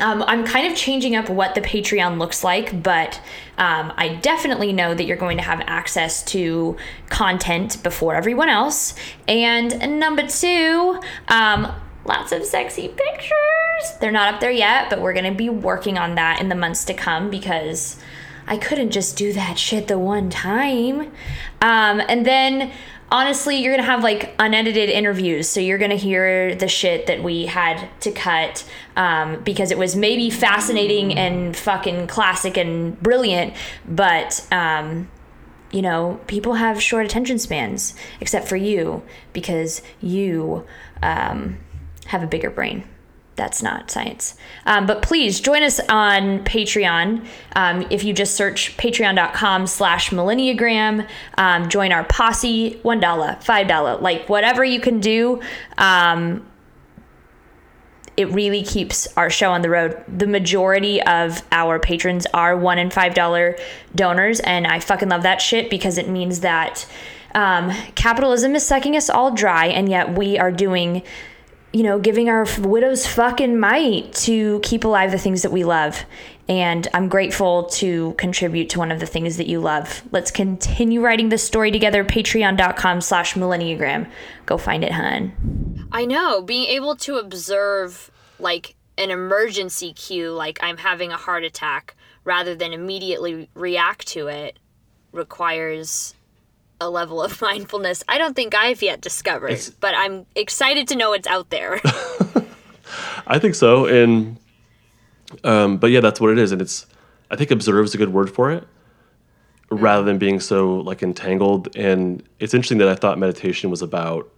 [0.00, 3.20] um, I'm kind of changing up what the Patreon looks like, but
[3.56, 6.76] um, I definitely know that you're going to have access to
[7.08, 8.94] content before everyone else.
[9.26, 11.72] And number two, um,
[12.04, 13.98] lots of sexy pictures.
[14.00, 16.54] They're not up there yet, but we're going to be working on that in the
[16.54, 18.00] months to come because
[18.46, 21.12] I couldn't just do that shit the one time.
[21.60, 22.72] Um, and then
[23.10, 27.46] honestly, you're gonna have like unedited interviews, so you're gonna hear the shit that we
[27.46, 33.54] had to cut um, because it was maybe fascinating and fucking classic and brilliant,
[33.86, 35.08] but um,
[35.70, 40.66] you know, people have short attention spans, except for you, because you
[41.02, 41.58] um,
[42.06, 42.84] have a bigger brain.
[43.38, 44.34] That's not science.
[44.66, 47.26] Um, but please join us on Patreon.
[47.56, 54.28] Um, if you just search patreon.com slash millenniagram, um, join our posse, $1, $5, like
[54.28, 55.40] whatever you can do.
[55.78, 56.44] Um,
[58.18, 60.02] it really keeps our show on the road.
[60.08, 63.56] The majority of our patrons are one and five dollar
[63.94, 66.84] donors, and I fucking love that shit because it means that
[67.36, 71.04] um, capitalism is sucking us all dry, and yet we are doing,
[71.72, 76.04] you know, giving our widows fucking mite to keep alive the things that we love.
[76.48, 80.02] And I'm grateful to contribute to one of the things that you love.
[80.10, 82.04] Let's continue writing this story together.
[82.04, 84.10] Patreon.com slash millenniagram.
[84.46, 85.88] Go find it, hun.
[85.92, 86.40] I know.
[86.40, 92.54] Being able to observe like an emergency cue, like I'm having a heart attack, rather
[92.54, 94.58] than immediately react to it,
[95.12, 96.14] requires
[96.80, 100.96] a level of mindfulness I don't think I've yet discovered, it's, but I'm excited to
[100.96, 101.80] know it's out there.
[103.26, 104.38] I think so, and
[105.44, 106.86] um, but yeah, that's what it is, and it's
[107.30, 108.66] I think observe is a good word for it,
[109.70, 109.80] mm.
[109.82, 111.76] rather than being so like entangled.
[111.76, 114.30] And it's interesting that I thought meditation was about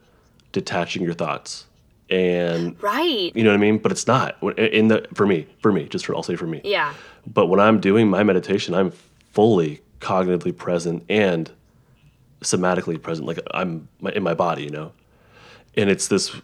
[0.53, 1.67] detaching your thoughts
[2.11, 5.71] and right you know what i mean but it's not in the for me for
[5.71, 6.93] me just for i'll say for me yeah
[7.27, 8.91] but when i'm doing my meditation i'm
[9.31, 11.53] fully cognitively present and
[12.43, 14.93] somatically present like i'm in my body you know
[15.77, 16.35] and it's this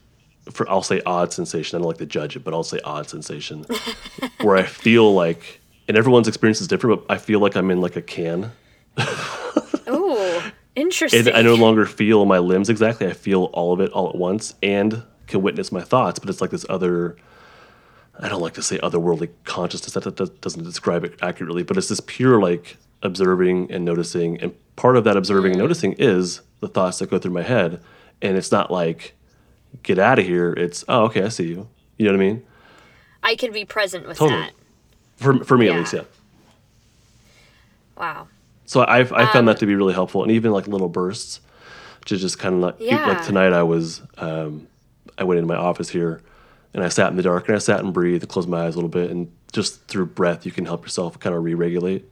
[0.50, 3.08] for i'll say odd sensation i don't like to judge it but i'll say odd
[3.08, 3.64] sensation
[4.42, 7.80] where i feel like and everyone's experience is different but i feel like i'm in
[7.80, 8.52] like a can
[8.98, 13.90] oh interesting and i no longer feel my limbs exactly i feel all of it
[13.92, 17.16] all at once and can witness my thoughts, but it's like this other.
[18.20, 19.92] I don't like to say otherworldly consciousness.
[19.92, 24.96] That doesn't describe it accurately, but it's this pure like observing and noticing, and part
[24.96, 25.64] of that observing and mm.
[25.64, 27.80] noticing is the thoughts that go through my head,
[28.22, 29.14] and it's not like
[29.82, 30.52] get out of here.
[30.52, 31.68] It's oh okay, I see you.
[31.98, 32.46] You know what I mean?
[33.22, 34.40] I can be present with totally.
[34.40, 34.52] that.
[35.16, 35.72] For for me yeah.
[35.72, 36.04] at least, yeah.
[37.96, 38.28] Wow.
[38.64, 41.40] So I've I found um, that to be really helpful, and even like little bursts,
[42.06, 43.06] to just kind of like, yeah.
[43.06, 44.68] like tonight I was um,
[45.18, 46.22] I went into my office here
[46.76, 48.74] and I sat in the dark and I sat and breathed and closed my eyes
[48.74, 49.10] a little bit.
[49.10, 52.04] And just through breath, you can help yourself kind of re regulate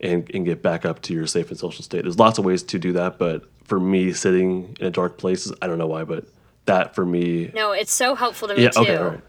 [0.00, 2.02] and, and get back up to your safe and social state.
[2.02, 3.18] There's lots of ways to do that.
[3.18, 6.24] But for me, sitting in a dark place, I don't know why, but
[6.64, 7.50] that for me.
[7.54, 8.80] No, it's so helpful to me yeah, too.
[8.80, 9.20] Okay, right.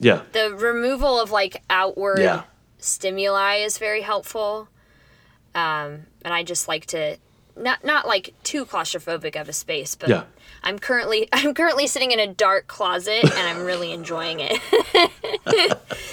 [0.00, 0.22] Yeah.
[0.32, 2.42] The removal of like outward yeah.
[2.78, 4.68] stimuli is very helpful.
[5.54, 7.16] Um, and I just like to
[7.56, 10.24] not not like too claustrophobic of a space, but yeah.
[10.64, 14.60] I'm currently I'm currently sitting in a dark closet and I'm really enjoying it.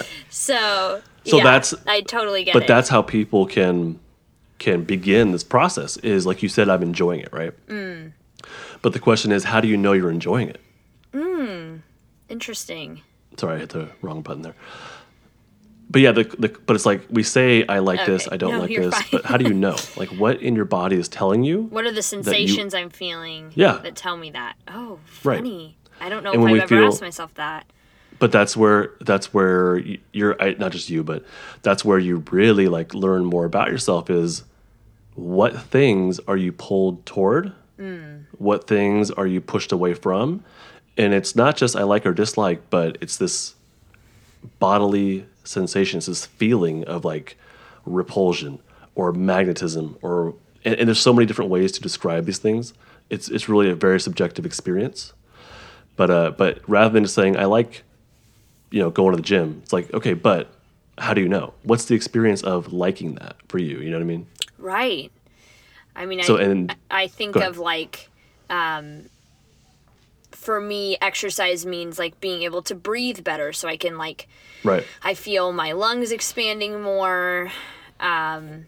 [0.29, 2.67] so so yeah, that's I totally get but it.
[2.67, 3.99] But that's how people can
[4.59, 7.53] can begin this process is like you said I'm enjoying it, right?
[7.67, 8.11] Mm.
[8.83, 10.61] But the question is how do you know you're enjoying it?
[11.13, 11.81] Mm.
[12.29, 13.01] Interesting.
[13.37, 14.55] Sorry, I hit the wrong button there
[15.91, 18.11] but yeah, the, the but it's like we say I like okay.
[18.13, 19.07] this, I don't no, like this, fine.
[19.11, 19.75] but how do you know?
[19.97, 21.63] Like what in your body is telling you?
[21.63, 23.51] What are the sensations you, I'm feeling?
[23.55, 23.79] Yeah.
[23.83, 24.55] that tell me that.
[24.67, 25.77] Oh, funny.
[25.99, 26.05] Right.
[26.05, 27.65] I don't know and if I've ever feel, asked myself that.
[28.19, 31.25] But that's where that's where you're not just you, but
[31.61, 34.09] that's where you really like learn more about yourself.
[34.09, 34.43] Is
[35.15, 37.51] what things are you pulled toward?
[37.77, 38.25] Mm.
[38.37, 40.43] What things are you pushed away from?
[40.97, 43.55] And it's not just I like or dislike, but it's this
[44.59, 47.37] bodily sensations, this feeling of like
[47.85, 48.59] repulsion
[48.95, 52.73] or magnetism or and, and, there's so many different ways to describe these things.
[53.09, 55.13] It's it's really a very subjective experience.
[55.95, 57.83] But uh but rather than just saying I like
[58.69, 60.53] you know going to the gym, it's like okay, but
[60.97, 61.53] how do you know?
[61.63, 63.79] What's the experience of liking that for you?
[63.79, 64.27] You know what I mean?
[64.57, 65.11] Right.
[65.95, 68.09] I mean, so, I, and, I think of like
[68.49, 69.09] um,
[70.41, 74.27] for me, exercise means like being able to breathe better so I can like
[74.63, 74.83] Right.
[75.03, 77.51] I feel my lungs expanding more.
[77.99, 78.65] Um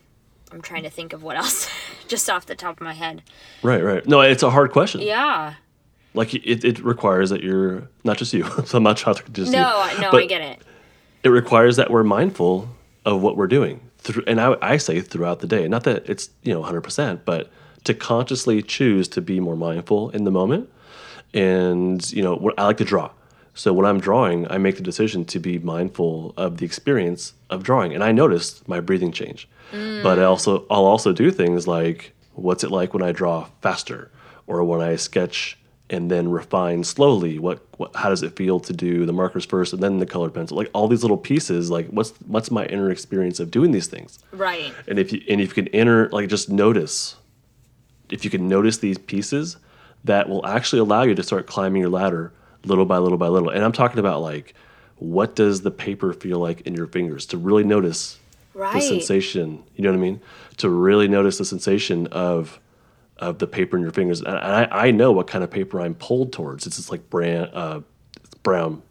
[0.52, 1.68] I'm trying to think of what else
[2.08, 3.24] just off the top of my head.
[3.64, 4.06] Right, right.
[4.06, 5.02] No, it's a hard question.
[5.02, 5.56] Yeah.
[6.14, 8.44] Like it, it requires that you're not just you.
[8.66, 10.62] so I'm not trying to just no, you, no, I get it.
[11.24, 12.70] It requires that we're mindful
[13.04, 13.82] of what we're doing.
[13.98, 15.68] Through, and I, I say throughout the day.
[15.68, 17.50] Not that it's you know 100%, but
[17.86, 20.70] to consciously choose to be more mindful in the moment
[21.34, 23.12] and you know I like to draw.
[23.56, 27.62] So when I'm drawing, I make the decision to be mindful of the experience of
[27.64, 29.48] drawing, and I noticed my breathing change.
[29.72, 30.02] Mm.
[30.04, 34.10] But I also I'll also do things like what's it like when I draw faster,
[34.48, 35.58] or when I sketch
[35.90, 39.74] and then refine slowly what, what how does it feel to do the markers first
[39.74, 42.90] and then the colored pencil like all these little pieces like what's what's my inner
[42.90, 44.74] experience of doing these things Right.
[44.88, 47.18] and if you and if you can enter like just notice
[48.10, 49.58] if you can notice these pieces
[50.04, 52.34] that will actually allow you to start climbing your ladder
[52.66, 53.50] little by little by little.
[53.50, 54.54] And i'm talking about like
[54.98, 58.20] what does the paper feel like in your fingers to really notice
[58.54, 59.64] the sensation?
[59.76, 60.22] You know what i mean?
[60.58, 62.60] To really notice the sensation of
[63.18, 64.22] of the paper in your fingers.
[64.22, 66.66] And i, I know what kind of paper i'm pulled towards.
[66.68, 67.82] It's just like brown uh,
[68.24, 68.82] it's brown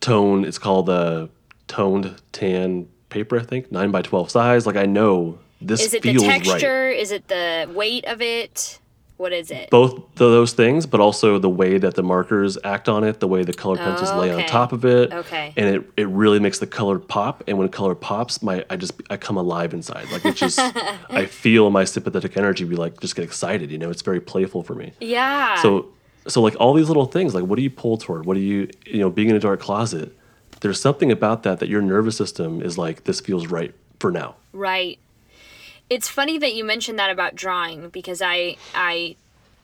[0.00, 0.44] tone.
[0.44, 1.30] It's called the
[1.68, 3.70] toned tan paper i think.
[3.72, 4.66] 9 by 12 size.
[4.66, 6.42] Like i know this Is it the feels right.
[6.44, 6.90] texture?
[6.90, 8.80] Is it the weight of it?
[9.22, 9.70] What is it?
[9.70, 13.44] both those things, but also the way that the markers act on it, the way
[13.44, 15.12] the color pencils Oh, lay on top of it.
[15.12, 15.54] Okay.
[15.56, 17.44] And it, it really makes the color pop.
[17.46, 20.10] And when color pops, my I just I come alive inside.
[20.10, 20.58] Like it's just
[21.22, 24.62] I feel my sympathetic energy be like just get excited, you know, it's very playful
[24.62, 24.92] for me.
[25.00, 25.62] yeah.
[25.62, 25.86] So
[26.26, 28.26] so like all these little things, like what do you pull toward?
[28.26, 30.16] What do you you know, being in a dark closet,
[30.60, 34.34] there's something about that that your nervous system is like, this feels right for now.
[34.52, 34.98] Right.
[35.92, 39.16] It's funny that you mentioned that about drawing because I I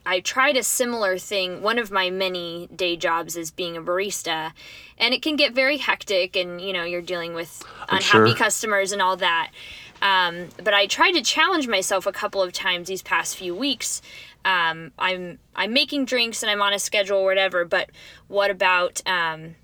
[0.05, 1.63] I tried a similar thing.
[1.63, 4.51] One of my many day jobs is being a barista,
[4.99, 8.35] and it can get very hectic, and you know you're dealing with unhappy sure.
[8.35, 9.49] customers and all that.
[10.03, 13.99] Um, but I tried to challenge myself a couple of times these past few weeks.
[14.45, 17.65] Um, I'm I'm making drinks and I'm on a schedule or whatever.
[17.65, 17.89] But
[18.27, 19.55] what about um,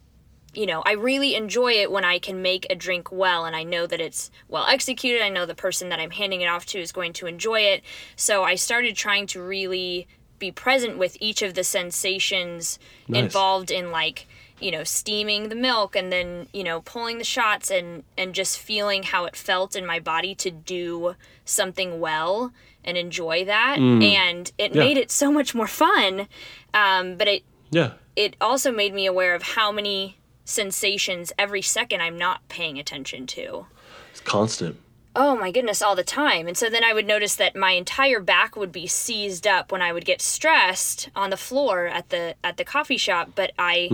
[0.56, 3.64] you know, I really enjoy it when I can make a drink well and I
[3.64, 5.22] know that it's well executed.
[5.24, 7.84] I know the person that I'm handing it off to is going to enjoy it.
[8.16, 10.08] So I started trying to really
[10.40, 13.24] be present with each of the sensations Nice.
[13.24, 14.28] involved in like,
[14.60, 18.58] you know, steaming the milk and then, you know, pulling the shots and and just
[18.60, 22.52] feeling how it felt in my body to do something well
[22.84, 23.78] and enjoy that.
[23.80, 24.80] And it Yeah.
[24.80, 26.28] made it so much more fun.
[26.74, 27.94] Um, but it Yeah.
[28.16, 33.28] it also made me aware of how many sensations every second I'm not paying attention
[33.28, 33.66] to.
[34.12, 34.78] It's constant.
[35.18, 36.46] Oh my goodness, all the time.
[36.48, 39.82] And so then I would notice that my entire back would be seized up when
[39.82, 43.88] I would get stressed on the floor at the at the coffee shop, but I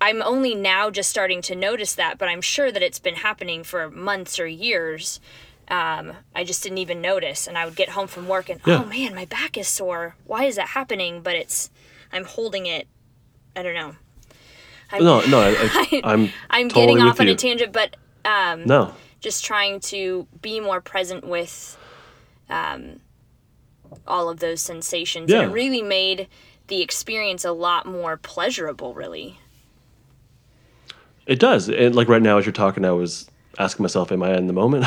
[0.00, 3.62] I'm only now just starting to notice that, but I'm sure that it's been happening
[3.62, 5.20] for months or years.
[5.68, 8.82] Um, I just didn't even notice, and I would get home from work and Yeah.
[8.82, 10.16] oh man, my back is sore.
[10.24, 11.20] Why is that happening?
[11.22, 11.70] But it's
[12.12, 12.88] I'm holding it.
[13.54, 13.96] I don't know.
[14.92, 17.32] I'm, No, no, I, I, I'm I'm totally getting off on you.
[17.32, 18.94] a tangent, but um, No.
[19.20, 21.76] just trying to be more present with
[22.50, 23.00] um,
[24.06, 25.30] all of those sensations.
[25.32, 25.48] And Yeah.
[25.48, 26.28] it really made
[26.68, 29.38] the experience a lot more pleasurable, really.
[31.26, 31.68] It does.
[31.68, 33.28] And like right now, as you're talking, I was
[33.58, 34.86] asking myself, "Am I in the moment?"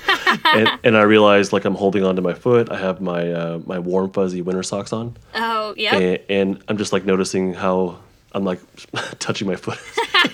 [0.44, 2.70] and, and I realized like I'm holding onto my foot.
[2.72, 5.96] I have my uh, my warm fuzzy winter socks on, Oh, yeah.
[5.96, 7.98] and, and I'm just like noticing how
[8.36, 8.60] I'm like
[9.18, 9.78] touching my foot,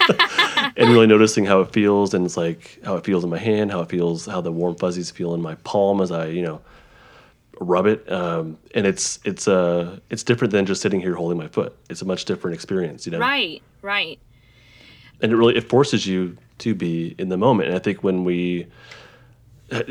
[0.76, 3.70] and really noticing how it feels, and it's like how it feels in my hand,
[3.70, 6.60] how it feels, how the warm fuzzies feel in my palm as I you know
[7.60, 8.10] rub it.
[8.10, 11.74] Um, and it's it's uh it's different than just sitting here holding my foot.
[11.88, 14.18] It's a much different experience, you know Right, right.
[15.20, 18.22] and it really it forces you to be in the moment and i think when
[18.24, 18.66] we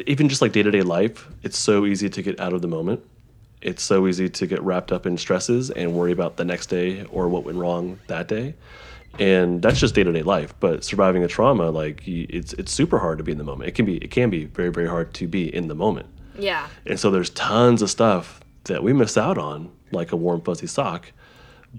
[0.07, 3.01] even just like day-to-day life it's so easy to get out of the moment
[3.61, 7.03] it's so easy to get wrapped up in stresses and worry about the next day
[7.11, 8.53] or what went wrong that day
[9.19, 13.23] and that's just day-to-day life but surviving a trauma like it's it's super hard to
[13.23, 15.53] be in the moment it can be it can be very very hard to be
[15.53, 16.07] in the moment
[16.39, 16.67] Yeah.
[16.85, 20.67] and so there's tons of stuff that we miss out on, like a warm fuzzy
[20.67, 21.11] sock.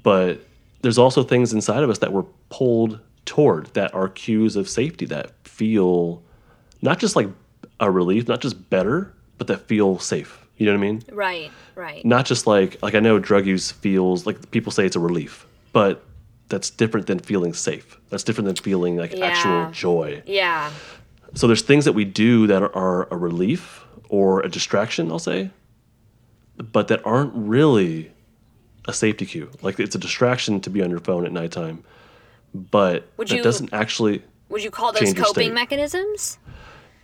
[0.03, 0.41] But
[0.83, 5.07] there's also things inside of us that we're pulled toward that are cues of safety
[5.07, 6.25] that feel
[6.83, 7.29] not just like
[7.79, 10.42] a relief, not just better, but that feel safe.
[10.63, 11.03] You know what I mean?
[11.11, 12.05] Right, right.
[12.05, 15.45] Not just like like I know drug use feels like people say it's a relief,
[15.73, 16.05] but
[16.51, 17.99] that's different than feeling safe.
[18.11, 19.27] That's different than feeling like Yeah.
[19.27, 20.23] actual joy.
[20.25, 20.71] Yeah.
[21.35, 25.19] So there's things that we do that are, are a relief or a distraction, I'll
[25.19, 25.51] say,
[26.57, 28.13] but that aren't really
[28.87, 29.51] a safety cue.
[29.63, 31.83] Like it's a distraction to be on your phone at nighttime,
[32.55, 34.23] but Would that you- doesn't actually.
[34.49, 36.39] Would you call those coping mechanisms?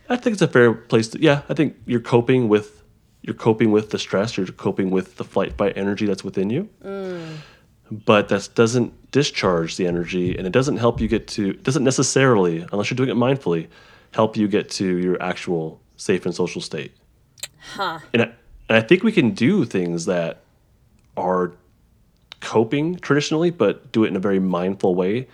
[0.07, 1.21] I think it's a fair place to.
[1.21, 2.78] Yeah, I think you're coping with
[3.21, 4.37] you're coping with the stress.
[4.37, 6.69] You're coping with the flight fight energy that's within you.
[7.91, 11.51] But that doesn't discharge the energy, and it doesn't help you get to.
[11.51, 13.67] It doesn't necessarily, unless you're doing it mindfully,
[14.13, 16.91] help you get to your actual safe and social state.
[17.73, 17.99] Huh.
[18.13, 18.25] And I,
[18.69, 20.41] and I think we can do things that
[21.17, 21.53] are
[22.41, 25.27] coping traditionally, but do it in a very mindful way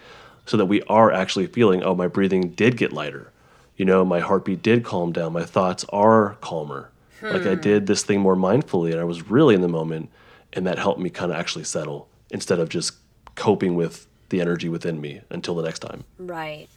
[0.46, 3.32] so that we are actually feeling, oh, my breathing did get lighter.
[3.76, 5.34] You know, my heartbeat did calm down.
[5.34, 6.90] My thoughts are calmer.
[7.22, 10.09] Like I did this thing more mindfully and I was really in the moment.
[10.53, 12.93] and that helped me kind of actually settle instead of just
[13.36, 16.03] coping with the energy within me until the next time.
[16.18, 16.68] Right.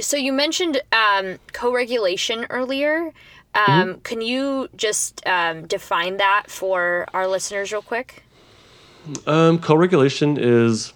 [0.00, 3.12] So you mentioned um, co-regulation earlier.
[3.54, 4.00] Um, mm-hmm.
[4.00, 8.22] Can you just um, define that for our listeners real quick?
[9.26, 10.92] Um, co-regulation is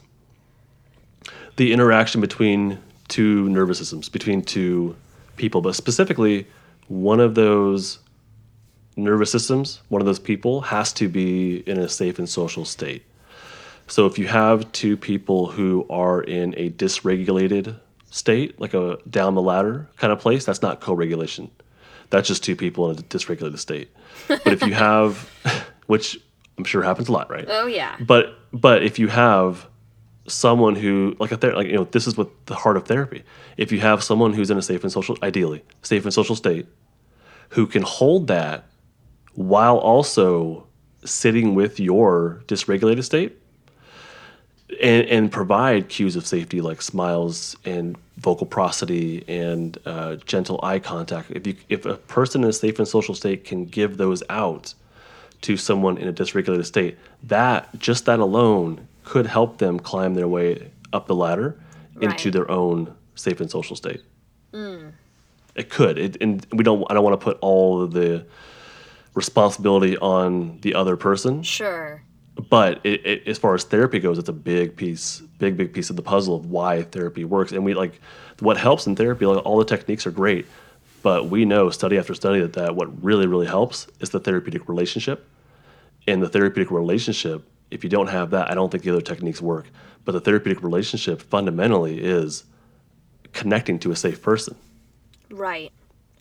[1.56, 2.78] the interaction between
[3.08, 4.96] two nervous systems, between two
[5.36, 6.46] people, but specifically
[6.88, 7.98] one of those
[8.96, 13.04] nervous systems, one of those people has to be in a safe and social state.
[13.86, 17.78] So if you have two people who are in a dysregulated
[18.10, 21.50] state, like a down the ladder kind of place, that's not co-regulation.
[22.10, 23.90] That's just two people in a dysregulated state.
[24.28, 25.30] But if you have,
[25.86, 26.18] which
[26.56, 27.46] I'm sure happens a lot, right?
[27.48, 27.96] Oh yeah.
[28.00, 29.66] But but if you have
[30.26, 33.22] someone who like a ther- like you know this is what the heart of therapy.
[33.56, 36.66] If you have someone who's in a safe and social, ideally safe and social state,
[37.50, 38.66] who can hold that
[39.34, 40.66] while also
[41.04, 43.36] sitting with your dysregulated state
[44.80, 50.78] and, and provide cues of safety like smiles and vocal prosody and uh, gentle eye
[50.78, 51.30] contact.
[51.30, 54.74] If you if a person in a safe and social state can give those out
[55.42, 60.28] to someone in a dysregulated state, that just that alone could help them climb their
[60.28, 61.60] way up the ladder
[61.94, 62.10] right.
[62.10, 64.02] into their own safe and social state.
[64.52, 64.92] Mm.
[65.54, 66.84] It could, it, and we don't.
[66.90, 68.26] I don't want to put all of the
[69.14, 71.42] responsibility on the other person.
[71.42, 72.02] Sure
[72.36, 75.90] but it, it, as far as therapy goes, it's a big piece, big big piece
[75.90, 77.52] of the puzzle of why therapy works.
[77.52, 78.00] And we like
[78.40, 79.26] what helps in therapy.
[79.26, 80.46] Like all the techniques are great,
[81.02, 84.68] but we know study after study that, that what really really helps is the therapeutic
[84.68, 85.28] relationship.
[86.06, 89.40] And the therapeutic relationship, if you don't have that, I don't think the other techniques
[89.40, 89.66] work.
[90.04, 92.44] But the therapeutic relationship fundamentally is
[93.32, 94.54] connecting to a safe person,
[95.30, 95.72] right?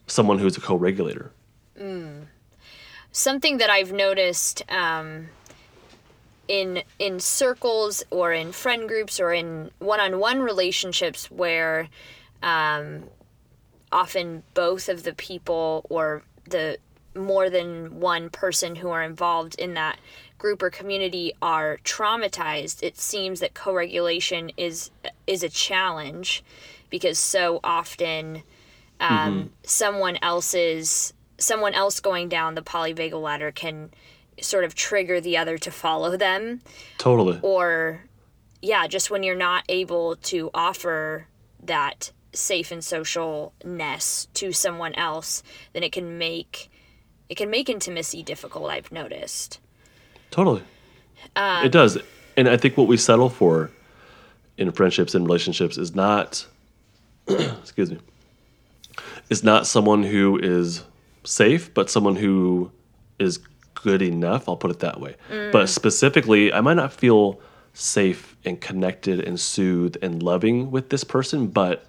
[0.07, 1.31] Someone who's a co-regulator.
[1.79, 2.27] Mm.
[3.11, 4.63] Something that I've noticed.
[4.69, 5.29] Um
[6.47, 11.89] in in circles or in friend groups or in one-on-one relationships where
[12.41, 13.03] um,
[13.91, 16.77] often both of the people or the
[17.15, 19.97] more than one person who are involved in that
[20.43, 24.91] group or community are traumatized it seems that co-regulation is
[25.25, 26.43] is a challenge
[26.89, 28.43] because so often
[28.99, 29.47] um, mm-hmm.
[29.63, 33.89] someone else's someone else going down the polyvagal ladder can
[34.41, 36.61] sort of trigger the other to follow them.
[36.97, 37.39] Totally.
[37.41, 38.03] Or,
[38.61, 41.27] yeah, just when you're not able to offer
[41.63, 46.69] that safe and socialness to someone else, then it can make
[47.29, 48.69] it can make intimacy difficult.
[48.69, 49.59] I've noticed.
[50.33, 50.63] Totally.
[51.35, 51.99] Um, it does,
[52.35, 53.69] and I think what we settle for
[54.57, 56.47] in friendships and relationships is not,
[57.27, 57.99] excuse me,
[59.29, 60.83] is not someone who is
[61.23, 62.71] safe, but someone who
[63.19, 63.37] is
[63.75, 64.49] good enough.
[64.49, 65.17] I'll put it that way.
[65.29, 65.51] Mm.
[65.51, 67.39] But specifically, I might not feel
[67.75, 71.85] safe and connected and soothed and loving with this person, but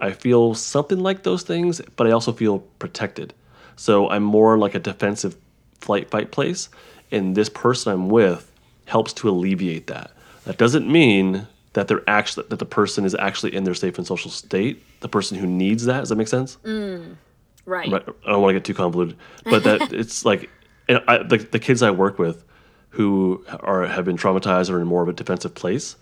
[0.00, 3.32] I feel something like those things, but I also feel protected.
[3.76, 5.36] So I'm more like a defensive
[5.80, 6.68] flight fight place,
[7.10, 8.52] and this person I'm with
[8.86, 10.12] helps to alleviate that.
[10.44, 14.06] That doesn't mean that they're actually that the person is actually in their safe and
[14.06, 14.82] social state.
[15.00, 16.00] The person who needs that.
[16.00, 16.56] Does that make sense?
[16.64, 17.16] Mm.
[17.64, 17.92] Right.
[17.92, 17.98] I
[18.30, 20.48] don't want to get too convoluted, but that it's like
[20.88, 22.44] and I, the, the kids I work with
[22.90, 25.96] who are have been traumatized or in more of a defensive place,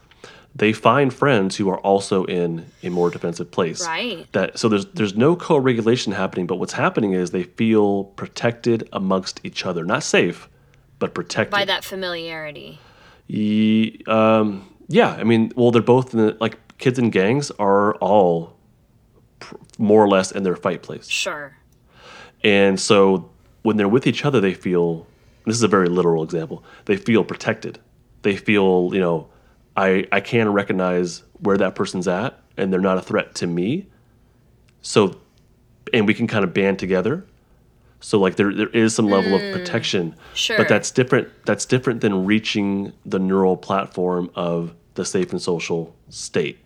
[0.55, 3.85] they find friends who are also in a more defensive place.
[3.85, 4.31] Right.
[4.33, 9.41] That so there's there's no co-regulation happening, but what's happening is they feel protected amongst
[9.43, 10.49] each other, not safe,
[11.05, 12.79] but protected by that familiarity.
[13.27, 17.95] Ye, um, yeah, I mean, well, they're both in the, like kids in gangs are
[17.97, 18.57] all
[19.41, 21.09] pr- more or less in their fight place.
[21.09, 21.57] Sure.
[22.43, 23.31] And so
[23.63, 25.07] when they're with each other, they feel
[25.47, 26.65] this is a very literal example.
[26.87, 27.79] They feel protected.
[28.23, 29.29] They feel, you know,
[29.77, 33.87] I I can recognize where that person's at, and they're not a threat to me.
[34.83, 35.19] So,
[35.93, 37.27] and we can kind of band together.
[38.05, 40.59] So like there there is some level mm, of protection, sure.
[40.59, 41.29] but that's different.
[41.47, 46.59] That's different than reaching the neural platform of the safe and social state.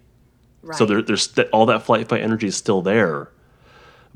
[0.62, 0.76] Right.
[0.76, 3.30] So there, there's st- all that flight fight energy is still there,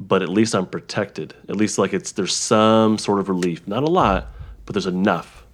[0.00, 1.32] but at least I'm protected.
[1.48, 3.68] At least like it's there's some sort of relief.
[3.68, 4.26] Not a lot,
[4.66, 5.46] but there's enough,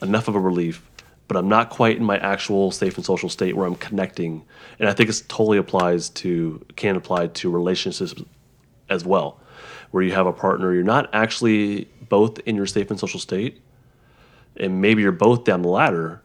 [0.00, 0.88] enough of a relief.
[1.26, 4.44] But I'm not quite in my actual safe and social state where I'm connecting.
[4.78, 8.14] And I think it totally applies to can apply to relationships
[8.88, 9.40] as well,
[9.90, 13.60] where you have a partner you're not actually both in your safe and social state,
[14.56, 16.22] and maybe you're both down the ladder,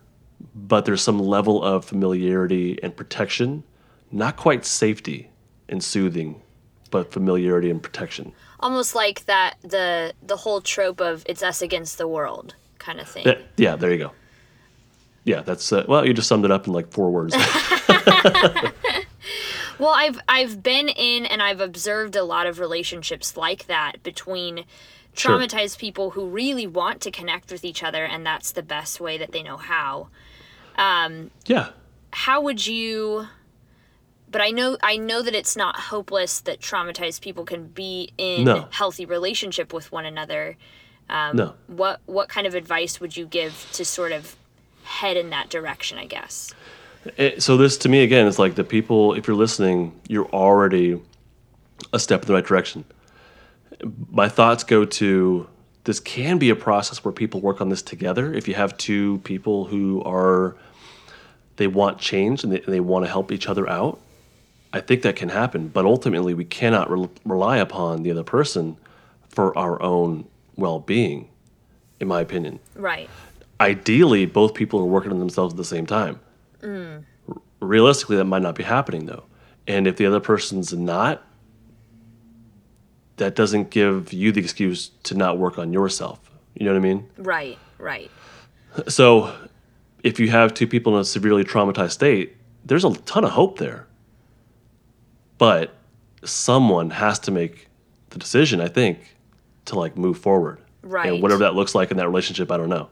[0.53, 3.64] but there's some level of familiarity and protection,
[4.12, 5.30] not quite safety
[5.70, 6.41] and soothing
[6.91, 8.34] but familiarity and protection.
[8.59, 13.07] Almost like that the the whole trope of it's us against the world kind of
[13.07, 13.26] thing.
[13.26, 14.12] Yeah, yeah, there you go.
[15.24, 17.36] Yeah, that's uh, well, you just summed it up in like four words.
[19.82, 24.65] Well, I've I've been in and I've observed a lot of relationships like that between
[25.13, 25.39] Sure.
[25.39, 29.17] traumatized people who really want to connect with each other and that's the best way
[29.17, 30.07] that they know how.
[30.77, 31.71] Um, yeah,
[32.11, 33.27] How would you
[34.29, 38.43] but I know I know that it's not hopeless that traumatized people can be in
[38.45, 38.67] No.
[38.69, 40.57] healthy relationship with one another.
[41.09, 41.55] Um, no.
[41.65, 44.36] What what kind of advice would you give to sort of
[44.84, 46.53] head in that direction, I guess?
[47.18, 49.14] It, so this to me again is like the people.
[49.14, 51.02] If you're listening, you're already
[51.93, 52.86] a step in the right direction.
[54.12, 55.47] My thoughts go to
[55.86, 58.34] this can be a process where people work on this together.
[58.34, 60.56] If you have two people who are
[61.58, 63.99] they want change and they, and they want to help each other out,
[64.74, 65.68] I think that can happen.
[65.68, 68.78] But ultimately, we cannot rel rely upon the other person
[69.30, 71.30] for our own well-being,
[71.99, 73.10] in my opinion Right.
[73.60, 76.20] ideally both people are working on themselves at the same time
[76.64, 77.03] R-
[77.59, 79.24] realistically that might not be happening though
[79.68, 81.24] and if the other person's not
[83.18, 86.20] that doesn't give you the excuse to not work on yourself
[86.55, 87.57] you know what i mean Right.
[87.78, 88.09] Right.
[88.88, 89.34] so
[90.03, 92.36] if you have two people in a severely traumatized state
[92.66, 93.88] there's a ton of hope there
[95.38, 95.74] but
[96.24, 97.68] someone has to make
[98.09, 99.16] the decision i think
[99.66, 101.12] to like move forward Right.
[101.14, 102.89] and whatever that looks like in that relationship i don't know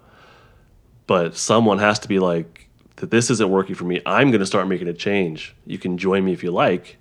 [1.08, 2.69] but someone has to be like
[3.00, 5.56] that this isn't working for me i'm going to start making a change.
[5.66, 6.98] You can join me if you like.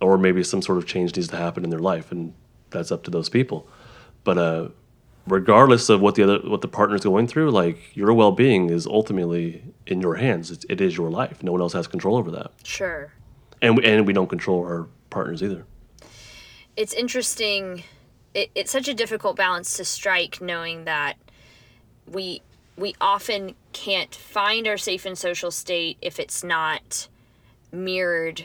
[0.00, 2.34] Or maybe some sort of change needs to happen in their life and
[2.70, 3.68] that's up to those people.
[4.24, 4.68] But uh
[5.26, 9.62] regardless of what the other what the partner's going through like your well-being is ultimately
[9.86, 10.50] in your hands.
[10.50, 11.42] It's, it is your life.
[11.42, 12.50] No one else has control over that.
[12.64, 13.12] Sure.
[13.60, 15.64] and we, and we don't control our partners either.
[16.76, 17.84] It's interesting.
[18.34, 21.16] It, it's such a difficult balance to strike knowing that
[22.10, 22.42] we
[22.76, 27.08] we often can't find our safe and social state if it's not
[27.70, 28.44] mirrored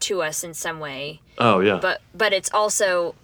[0.00, 1.20] to us in some way.
[1.38, 1.78] Oh yeah.
[1.80, 3.14] But but it's also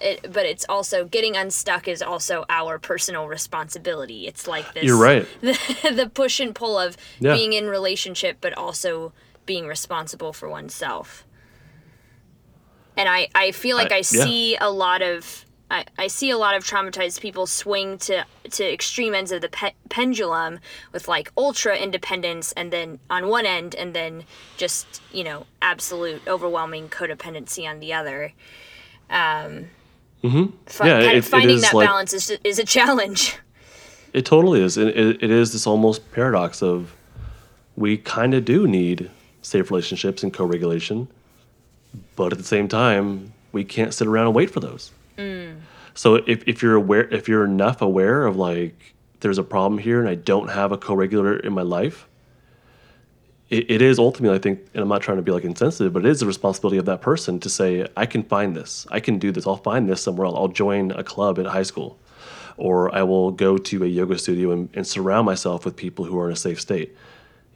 [0.00, 4.26] it, but it's also getting unstuck is also our personal responsibility.
[4.26, 5.26] It's like this you're right.
[5.40, 5.58] the,
[5.94, 7.34] the push and pull of Yeah.
[7.34, 9.12] being in relationship but also
[9.46, 11.24] being responsible for oneself.
[12.96, 14.02] And i i feel like I- i, yeah.
[14.24, 18.72] see a lot of I, I see a lot of traumatized people swing to to
[18.72, 20.60] extreme ends of the pe- pendulum
[20.92, 24.24] with like ultra independence and then on one end and then
[24.56, 28.32] just you know absolute overwhelming codependency on the other
[29.10, 29.66] um
[30.22, 30.46] mm-hmm.
[30.86, 33.36] Yeah, kind it- finding that like- balance is, is a challenge
[34.14, 34.78] It totally is.
[34.78, 36.94] It, it, it is this almost paradox of
[37.76, 39.10] we kind of do need
[39.42, 41.08] safe relationships and co-regulation,
[42.16, 44.90] but at the same time, we can't sit around and wait for those.
[45.18, 45.60] Mm.
[45.94, 49.98] So if, if you're aware, if you're enough aware of like there's a problem here
[50.00, 52.06] and I don't have a co-regulator in my life,
[53.50, 56.04] it, it is ultimately I think, and I'm not trying to be like insensitive, but
[56.04, 59.18] it is the responsibility of that person to say I can find this, I can
[59.18, 60.36] do this, I'll find this somewhere else.
[60.36, 61.98] I'll join a club at high school
[62.56, 66.18] or I will go to a yoga studio and, and surround myself with people who
[66.18, 66.96] are in a safe state.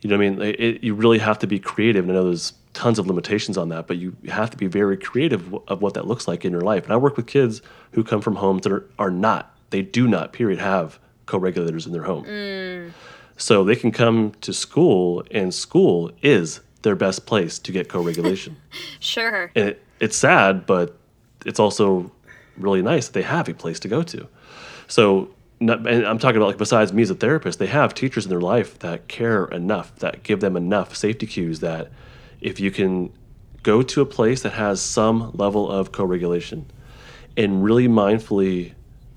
[0.00, 0.42] You know what I mean?
[0.42, 2.04] It, it- you really have to be creative.
[2.08, 4.96] And I know there's tons of limitations on that, but you have to be very
[4.96, 6.84] creative of what that looks like in your life.
[6.84, 7.62] And I work with kids
[7.92, 11.86] who come from homes that are, are not, they do not, period, have co regulators
[11.86, 12.24] in their home.
[12.24, 12.92] Mm.
[13.36, 18.02] So they can come to school, and school is their best place to get co
[18.02, 18.56] regulation.
[19.00, 20.96] sure and it, it's sad, but
[21.44, 22.10] it's also
[22.56, 24.28] really nice that they have a place to go to.
[24.86, 28.24] So, not, and I'm talking about like besides me as a therapist, they have teachers
[28.24, 31.90] in their life that care enough, that give them enough safety cues that
[32.43, 33.12] if you can
[33.62, 36.70] go to a place that has some level of co-regulation
[37.36, 38.74] and really mindfully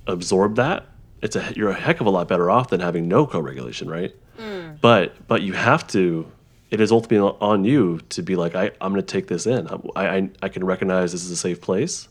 [0.07, 0.85] absorb that,
[1.21, 4.15] it's a you're a heck of a lot better off than having no co-regulation, right?
[4.39, 4.79] Mm.
[4.79, 6.31] But but you have to.
[6.69, 9.67] It is ultimately on you to be like, I, I'm going to take this in.
[9.67, 12.07] I, I I can recognize this is a safe place,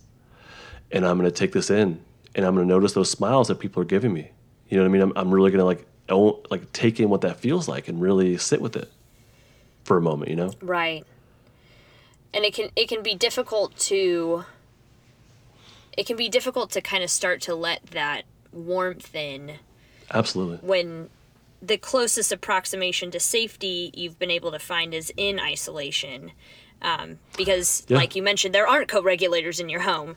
[0.90, 2.02] and I'm going to take this in,
[2.34, 4.30] and I'm going to notice those smiles that people are giving me.
[4.68, 5.02] You know what I mean?
[5.02, 8.00] I'm, I'm really going to like oh, like take in what that feels like and
[8.00, 8.90] really sit with it
[9.84, 10.30] for a moment.
[10.30, 10.52] You know?
[10.60, 11.04] Right.
[12.32, 14.44] And it can it can be difficult to
[15.96, 18.22] it can be difficult to kind of start to let that
[18.52, 19.58] warmth in
[20.12, 20.56] Absolutely.
[20.66, 21.08] when
[21.62, 26.32] the closest approximation to safety you've been able to find is in isolation.
[26.82, 27.96] Um, because, Yeah.
[27.96, 30.16] like you mentioned, there aren't co regulators in your home.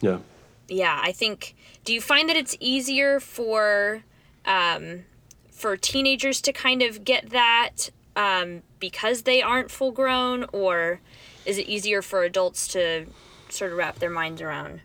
[0.00, 0.18] Yeah.
[0.68, 1.54] Yeah, I think.
[1.84, 4.02] Do you find that it's easier for
[4.46, 5.04] um,
[5.54, 11.00] for teenagers to kind of get that um, because they aren't full grown, or
[11.46, 13.06] is it easier for adults to
[13.48, 14.80] sort of wrap their minds around?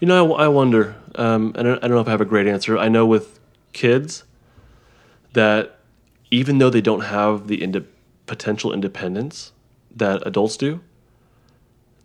[0.00, 0.96] You know, I, I wonder.
[1.14, 2.76] Um, I, don't, I don't know if I have a great answer.
[2.76, 3.38] I know with
[3.72, 4.24] kids
[5.32, 5.78] that
[6.30, 7.86] even though they don't have the inde-
[8.26, 9.52] potential independence
[9.94, 10.80] that adults do,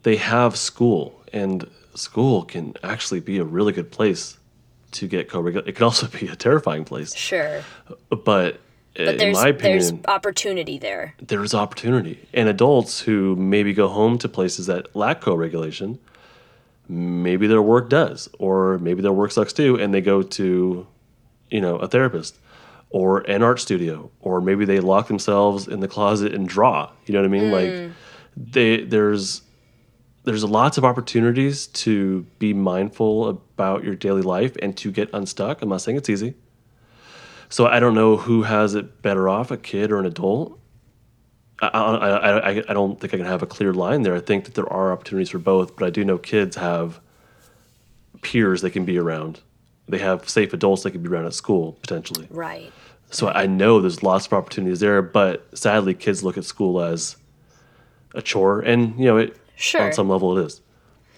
[0.04, 4.39] they have school, and school can actually be a really good place
[4.92, 5.68] to get co-regulate.
[5.68, 7.62] It can also be a terrifying place, Sure.
[8.10, 8.60] but,
[8.96, 11.16] But in my opinion, there's opportunity there.
[11.22, 12.28] there's opportunity.
[12.34, 16.00] And adults who maybe go home to places that lack co-regulation,
[16.88, 20.88] maybe their work does, or maybe their work sucks too, and they go to,
[21.50, 22.38] you know, a therapist
[22.92, 26.90] or an art studio, or maybe they lock themselves in the closet and draw.
[27.06, 27.52] You know what I mean?
[27.52, 27.92] Like mm.
[28.36, 29.44] they there's
[30.30, 35.64] there's lots of opportunities to be mindful about your daily life and to get unstuck.
[35.64, 36.36] I'm not saying it's easy.
[37.50, 40.60] So I don't know who has it better off, a kid or an adult.
[41.64, 44.14] I, I, I, I- don't think I can have a clear line there.
[44.16, 47.00] I think that there are opportunities for both, but I do know kids have
[48.22, 49.40] peers they can be around.
[49.88, 52.28] They have safe adults they can be around at school potentially.
[52.30, 52.72] Right.
[53.10, 57.18] So I know there's lots of opportunities there, but sadly, kids look at school as
[58.14, 59.82] a chore, and you know, it Sure.
[59.82, 60.62] on some level it is,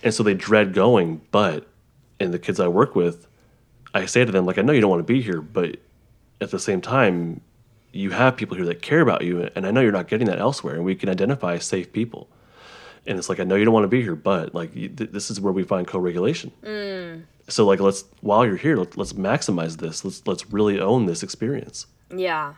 [0.03, 1.21] and so they dread going.
[1.31, 1.67] But
[2.19, 3.27] and the kids I work with,
[3.93, 5.77] I say to them like, I know you don't want to be here, but
[6.39, 7.41] at the same time,
[7.91, 10.39] you have people here that care about you, and I know you're not getting that
[10.39, 12.27] elsewhere, and we can identify safe people.
[13.05, 15.31] And it's like I know you don't want to be here, but like th- this
[15.31, 16.51] is where we find co-regulation.
[16.63, 17.23] Mm.
[17.47, 20.05] So like let's while you're here, let, let's maximize this.
[20.05, 21.87] Let's let's really own this experience.
[22.15, 22.55] Yeah.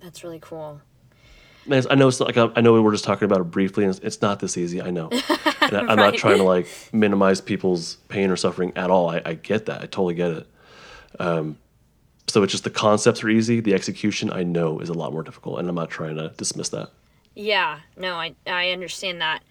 [0.00, 0.80] That's really cool.
[1.70, 3.94] Man, I know it's like I know we were just talking about it briefly, and
[3.94, 4.82] it's, it's not this easy.
[4.82, 5.08] I know,
[5.62, 9.08] and I, I'm not trying to like minimize people's pain or suffering at all.
[9.08, 9.80] I, I get that.
[9.80, 10.46] I totally get it.
[11.20, 11.58] Um,
[12.26, 13.60] so it's just the concepts are easy.
[13.60, 16.70] The execution I know is a lot more difficult, and I'm not trying to dismiss
[16.70, 16.90] that.
[17.36, 19.44] Yeah, no, I I understand that.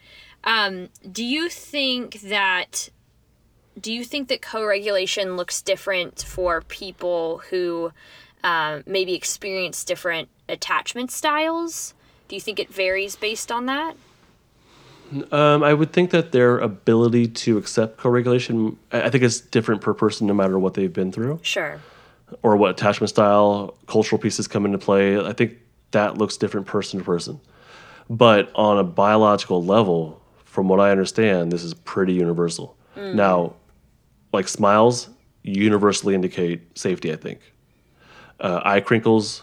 [0.44, 2.90] Um, do you think that
[3.80, 7.94] do you think that co-regulation looks different for people who
[8.44, 11.94] um, maybe experience different attachment styles?
[12.30, 13.96] Do you think it varies based on that?
[15.32, 19.82] Um, I would think that their ability to accept co-regulation, I I think it's different
[19.82, 21.40] per person, no matter what they've been through.
[21.42, 21.82] Sure.
[22.44, 25.20] or what attachment style, cultural pieces come into play.
[25.20, 25.58] I think
[25.92, 27.40] that looks different person to person.
[28.08, 32.76] But on a biological level, from what I understand, this is pretty universal.
[32.96, 33.54] Now,
[34.34, 35.10] like smiles
[35.42, 37.40] universally indicate safety, I think.
[38.40, 39.42] Uh, eye crinkles,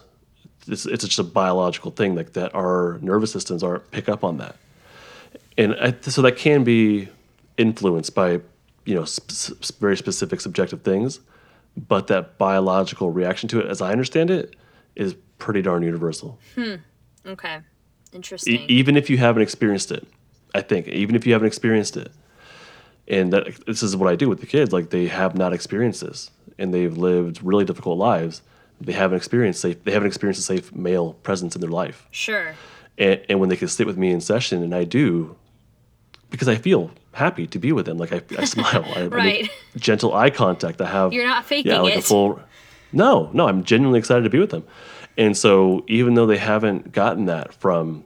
[0.68, 2.54] it's, it's just a biological thing like that.
[2.54, 4.56] Our nervous systems are pick up on that,
[5.56, 7.08] and I, so that can be
[7.56, 8.40] influenced by
[8.84, 11.20] you know sp- very specific subjective things
[11.76, 14.56] but that biological reaction to it, as I understand it,
[14.94, 16.38] is pretty darn universal.
[16.54, 16.76] Hmm
[17.26, 17.56] okay.
[17.56, 18.64] E- Interesting.
[18.68, 20.06] even if you haven't experienced it,
[20.54, 22.10] I think, even if you haven't experienced it,
[23.08, 26.00] and that this is what I do with the kids, like they have not experienced
[26.00, 28.42] this, and they've lived really difficult lives.
[28.80, 29.82] They haven't experienced safe.
[29.84, 32.54] They haven't experienced a safe male presence in their life, sure.
[32.98, 35.36] and, and when they can sit with me in session, and I do,
[36.30, 37.96] because I feel happy to be with them.
[37.96, 39.42] Like I, I smile, I, I Right.
[39.42, 40.80] make gentle eye contact.
[40.80, 42.40] I have You're not faking yeah, like a full.
[42.92, 44.64] No, no, I'm genuinely excited to be with them,
[45.16, 48.04] and so even though they haven't gotten that from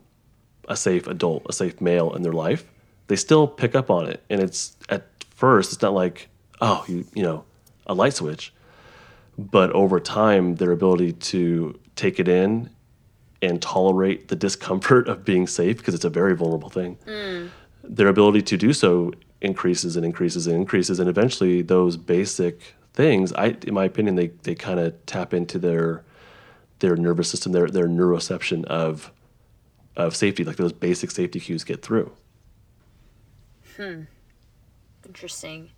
[0.69, 2.63] a safe adult, a safe male in their life,
[3.07, 5.05] they still pick up on it, and it's at
[5.35, 6.29] first it's not like
[6.61, 7.43] oh you you know
[7.87, 8.53] a light switch,
[9.37, 12.69] but over time their ability to take it in
[13.41, 16.97] and tolerate the discomfort of being safe because it's a very vulnerable thing.
[17.83, 19.11] Their ability to do so
[19.41, 24.27] increases and increases and increases, and eventually those basic things, I, in my opinion, they,
[24.43, 26.03] they kind of tap into their
[26.79, 29.11] their nervous system, their their neuroception of
[29.95, 32.11] of safety, like those basic safety cues get through.
[33.77, 34.03] Hmm.
[35.05, 35.69] Interesting.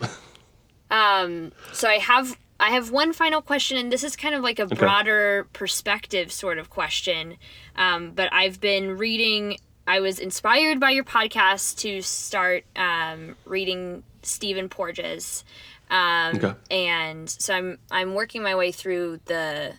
[0.90, 4.58] um, so I have I have one final question, and this is kind of like
[4.60, 7.36] a broader perspective sort of question.
[7.76, 9.58] Um, but I've been reading.
[9.86, 15.44] I was inspired by your podcast to start um, reading Stephen Porges,
[15.90, 16.54] um, Okay.
[16.70, 19.72] and so I'm I'm working my way through the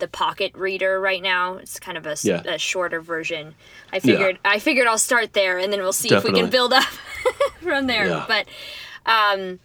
[0.00, 1.56] the pocket reader right now.
[1.58, 2.42] It's kind of a, Yeah.
[2.44, 3.54] a shorter version.
[3.92, 6.72] I figured I figured I'll start there, and then we'll see if we can build
[6.72, 6.88] up
[7.62, 8.08] from there.
[8.08, 8.24] Yeah.
[8.26, 8.46] But
[9.06, 9.60] um,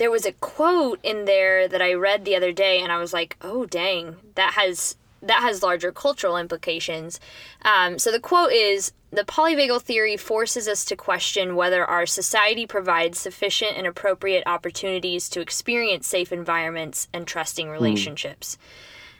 [0.00, 3.12] there was a quote in there that I read the other day, and I was
[3.12, 7.20] like, "Oh, dang, that has that has larger cultural implications."
[7.62, 8.92] Um, so the quote is.
[9.12, 15.28] The polyvagal theory forces us to question whether our society provides sufficient and appropriate opportunities
[15.30, 18.56] to experience safe environments and trusting relationships.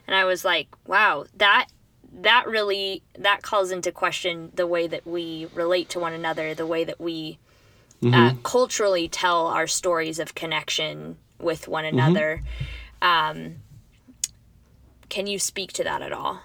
[0.07, 1.67] And I was like, wow, that
[2.13, 6.67] that really that calls into question the way that we relate to one another, the
[6.67, 7.41] way that we
[8.03, 12.43] uh, culturally tell our stories of connection with one another.
[13.03, 13.57] Um,
[15.09, 16.41] can you speak to that at all?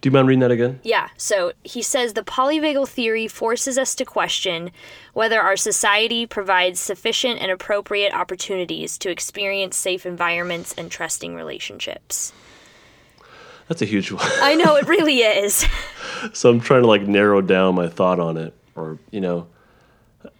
[0.00, 0.80] Do you mind reading that again?
[0.82, 4.70] Yeah, so he says the polyvagal theory forces us to question
[5.14, 12.34] whether our society provides sufficient and appropriate opportunities to experience safe environments and trusting relationships.
[13.68, 14.26] That's a huge one.
[14.42, 15.66] I know it really is.
[16.34, 19.46] so I'm trying to like narrow down my thought on it, or you know,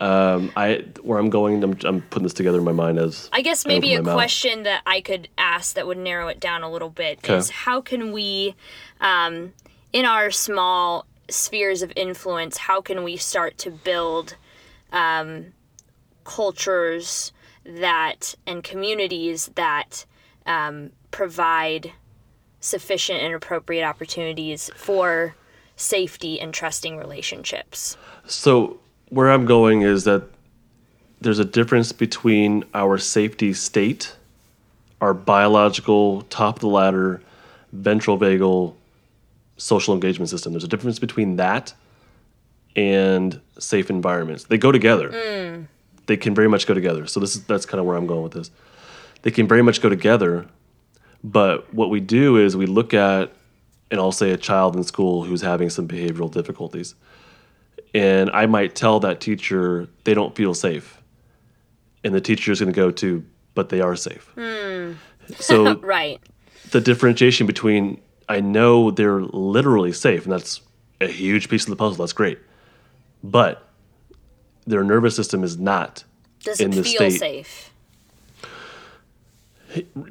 [0.00, 1.62] um, I where I'm going.
[1.62, 4.14] I'm, I'm putting this together in my mind as I guess maybe a mouth.
[4.14, 7.34] question that I could ask that would narrow it down a little bit Okay.
[7.36, 8.54] is how can we,
[9.00, 9.52] um,
[9.92, 14.36] in our small spheres of influence, how can we start to build
[14.92, 15.46] um,
[16.24, 17.32] cultures
[17.64, 20.04] that and communities that
[20.46, 21.92] um, provide
[22.60, 25.34] sufficient and appropriate opportunities for
[25.76, 27.96] safety and trusting relationships?
[28.26, 28.80] So
[29.14, 30.24] where I'm going is that
[31.20, 34.16] there's a difference between our safety state,
[35.00, 37.22] our biological top of the ladder
[37.72, 38.74] ventral vagal
[39.56, 40.52] social engagement system.
[40.52, 41.74] There's a difference between that
[42.74, 44.44] and safe environments.
[44.44, 45.10] They go together.
[45.10, 45.66] Mm.
[46.06, 47.06] They can very much go together.
[47.06, 48.50] So this is that's kind of where I'm going with this.
[49.22, 50.46] They can very much go together,
[51.22, 53.32] but what we do is we look at
[53.92, 56.96] and I'll say a child in school who's having some behavioral difficulties
[57.94, 61.00] and I might tell that teacher they don't feel safe,
[62.02, 63.24] and the teacher is going to go to,
[63.54, 64.24] but they are safe.
[64.34, 64.92] Hmm.
[65.38, 66.20] So Right.
[66.72, 70.60] the differentiation between I know they're literally safe, and that's
[71.00, 72.04] a huge piece of the puzzle.
[72.04, 72.38] That's great,
[73.22, 73.66] but
[74.66, 76.04] their nervous system is not.
[76.42, 77.70] Does In it the feel state- safe?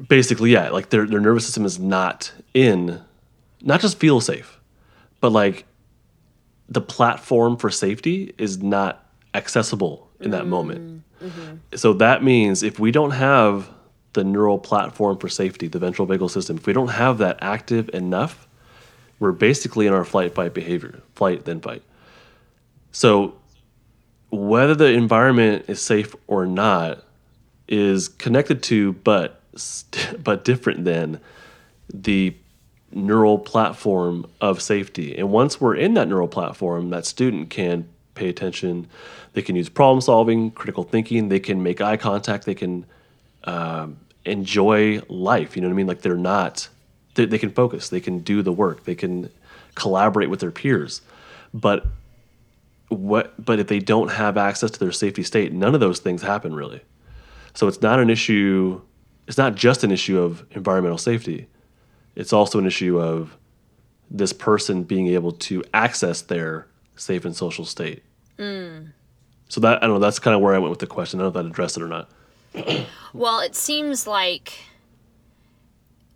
[0.09, 2.99] Basically, yeah, like their their nervous system is not in,
[3.61, 4.59] not just feel safe,
[5.21, 5.65] but like
[6.73, 11.03] the platform for safety is not accessible in that moment.
[11.21, 11.55] Mm, mm-hmm.
[11.75, 13.69] So that means if we don't have
[14.13, 17.89] the neural platform for safety, the ventral vagal system, if we don't have that active
[17.93, 18.47] enough,
[19.19, 21.83] we're basically in our flight fight behavior, flight then fight.
[22.91, 23.35] So
[24.31, 27.03] whether the environment is safe or not
[27.67, 29.41] is connected to but
[30.23, 31.19] but different than
[31.93, 32.35] the
[32.95, 35.17] neural platform of safety.
[35.17, 38.87] And once we're in that neural platform, that student can pay attention.
[39.33, 41.29] They can use problem solving, critical thinking.
[41.29, 42.45] They can make eye contact.
[42.45, 42.85] They can
[43.45, 45.55] um, enjoy life.
[45.55, 45.87] You know what I mean?
[45.87, 46.69] Like they're not.
[47.15, 47.89] They, they can focus.
[47.89, 48.85] They can do the work.
[48.85, 49.29] They can
[49.75, 51.01] collaborate with their peers.
[51.53, 51.85] But
[52.89, 53.33] what?
[53.43, 56.53] But if they don't have access to their safety state, none of those things happen
[56.53, 56.81] really.
[57.53, 58.81] So it's not an issue.
[59.27, 61.47] It's not just an issue of environmental safety
[62.15, 63.37] it's also an issue of
[64.11, 68.03] this person being able to access their safe and social state.
[68.37, 69.99] So that I don't know.
[69.99, 71.19] That's kind of where I went with the question.
[71.19, 72.09] I don't know if that addressed it or not.
[73.13, 74.53] Well, it seems like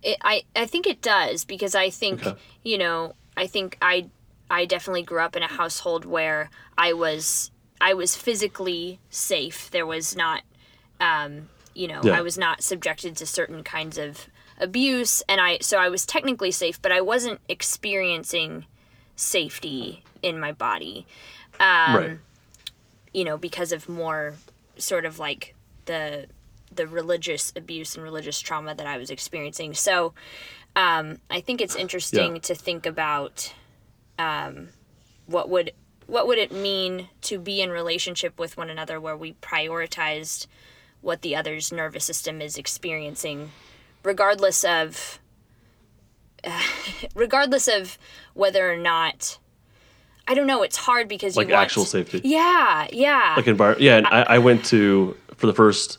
[0.02, 2.38] it, I I think it does because I think Okay.
[2.64, 4.08] you know I think I
[4.50, 9.70] I definitely grew up in a household where I was I was physically safe.
[9.70, 10.42] There was not
[11.00, 12.18] um, you know Yeah.
[12.18, 14.26] I was not subjected to certain kinds of
[14.58, 18.64] abuse, and I so I was technically safe, but I wasn't experiencing
[19.16, 21.06] safety in my body
[21.60, 22.18] right.
[23.12, 24.34] you know because of more
[24.76, 25.54] sort of like
[25.86, 26.26] the
[26.72, 29.74] the religious abuse and religious trauma that I was experiencing.
[29.74, 30.12] So
[30.76, 32.42] um, I think it's interesting Yeah.
[32.42, 33.52] to think about
[34.18, 34.68] um,
[35.26, 35.72] what would
[36.06, 40.46] what would it mean to be in relationship with one another where we prioritized
[41.00, 43.50] what the other's nervous system is experiencing,
[44.08, 45.20] regardless of
[47.14, 47.98] regardless of
[48.34, 49.38] whether or not.
[50.26, 50.62] I don't know.
[50.62, 52.20] It's hard because Like you want, actual safety.
[52.24, 53.34] Yeah, yeah.
[53.36, 53.82] Like environment.
[53.82, 55.98] Yeah, and I, I went to for the first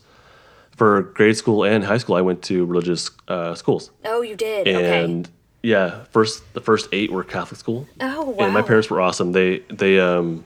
[0.76, 2.14] for grade school and high school.
[2.16, 4.68] I went to religious uh, schools, Oh, you did.
[4.68, 5.04] okay.
[5.04, 5.28] and
[5.62, 7.86] yeah, first the first eight were Catholic school.
[8.00, 8.44] Oh, wow.
[8.44, 9.32] And my parents were awesome.
[9.32, 10.44] They they um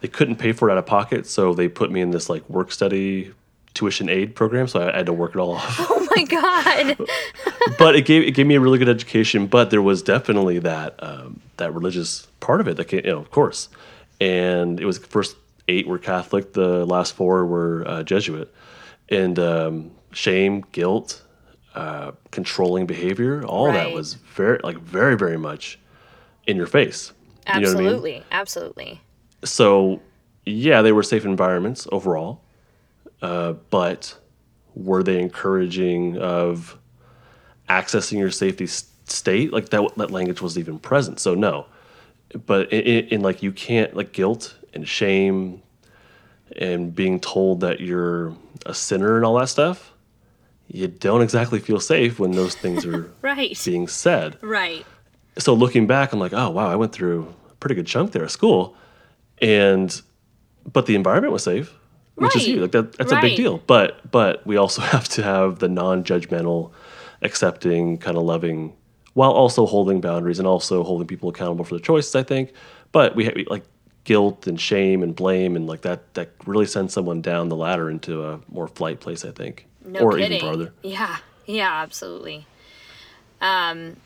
[0.00, 2.48] they couldn't pay for it out of pocket, so they put me in this like
[2.50, 3.32] work study
[3.74, 4.66] tuition aid program.
[4.68, 5.78] So I, had to work it all off.
[5.90, 7.08] Oh my god.
[7.78, 9.48] but it gave it gave me a really good education.
[9.48, 13.18] But there was definitely that um, that religious part of it that came, you know,
[13.18, 13.68] of course.
[14.20, 18.52] And it was the first eight were Catholic, the last four were uh, Jesuit,
[19.08, 21.22] and um, shame, guilt,
[21.74, 25.80] uh, controlling behavior, all that was very like very very much
[26.46, 27.12] in your face.
[27.52, 27.64] You know I mean?
[27.66, 28.22] absolutely.
[28.30, 29.00] Absolutely.
[29.42, 30.00] so
[30.46, 32.40] yeah, they were safe environments overall,
[33.22, 34.18] uh, but
[34.74, 36.78] were they encouraging of
[37.68, 39.52] accessing your safety state?
[39.52, 41.20] Like that, that language wasn't even present.
[41.20, 41.66] So no,
[42.46, 45.62] but in, in, in like you can't like guilt and shame
[46.56, 48.34] and being told that you're
[48.66, 49.92] a sinner and all that stuff,
[50.68, 53.60] you don't exactly feel safe when those things are Right.
[53.64, 54.38] being said.
[54.42, 54.84] Right.
[55.38, 58.24] So looking back, I'm like, oh wow, I went through a pretty good chunk there
[58.24, 58.76] at school,
[59.38, 60.00] and
[60.72, 61.74] but the environment was safe,
[62.16, 62.48] which is Right.
[62.48, 62.60] huge.
[62.62, 63.58] Like that, that's a big deal.
[63.66, 66.70] But but we also have to have the non-judgmental,
[67.22, 68.72] accepting, kind of loving,
[69.14, 72.14] while also holding boundaries and also holding people accountable for their choices.
[72.14, 72.52] I think,
[72.92, 73.64] but we have like
[74.04, 77.88] guilt and shame and blame and like that that really sends someone down the ladder
[77.90, 79.24] into a more flight place.
[79.24, 80.32] I think, No or kidding.
[80.32, 80.72] even farther.
[80.82, 81.16] Yeah.
[81.46, 82.46] Yeah, absolutely.
[83.40, 83.96] Um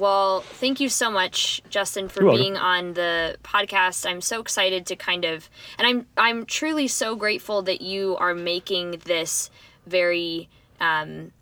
[0.00, 2.42] well, thank you so much, Justin, for You're welcome.
[2.42, 4.08] being on the podcast.
[4.08, 5.48] I'm so excited to kind of
[5.78, 9.50] and I'm I'm truly so grateful that you are making this
[9.86, 10.48] very
[10.80, 11.32] um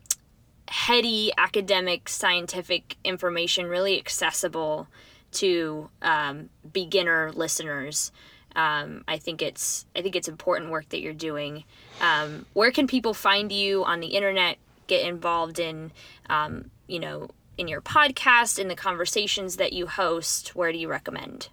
[0.68, 4.88] heady academic scientific information really accessible
[5.30, 8.12] to um, beginner listeners
[8.56, 11.64] um, I think it's I think it's important work that you're doing.
[12.00, 14.58] Um, where can people find you on the internet?
[14.88, 15.92] Get involved in,
[16.28, 17.28] um, you know,
[17.58, 20.54] in your podcast, in the conversations that you host.
[20.54, 21.48] Where do you recommend?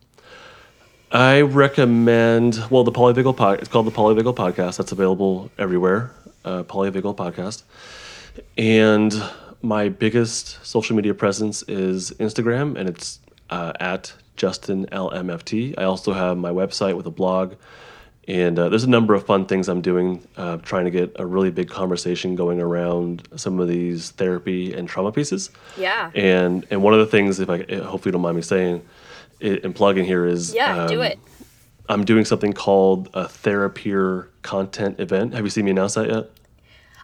[1.12, 3.60] I recommend well the Polyvagal pod.
[3.60, 4.78] It's called the Polyvagal Podcast.
[4.78, 6.12] That's available everywhere.
[6.44, 7.64] Uh, Polyvagal Podcast,
[8.58, 9.14] and
[9.62, 15.74] my biggest social media presence is Instagram, and it's uh, at Justin LMFT.
[15.78, 17.56] I also have my website with a blog,
[18.28, 21.26] and uh, there's a number of fun things I'm doing, uh, trying to get a
[21.26, 25.52] really big conversation going around some of these therapy and trauma pieces.
[25.78, 26.12] Yeah.
[26.16, 28.82] And and one of the things, if I hopefully you don't mind me saying,
[29.42, 31.20] i- and plugging here is Yeah, do um, it.
[31.88, 35.34] I'm doing something called a Therapeer content event.
[35.36, 36.32] Have you seen me announce that yet?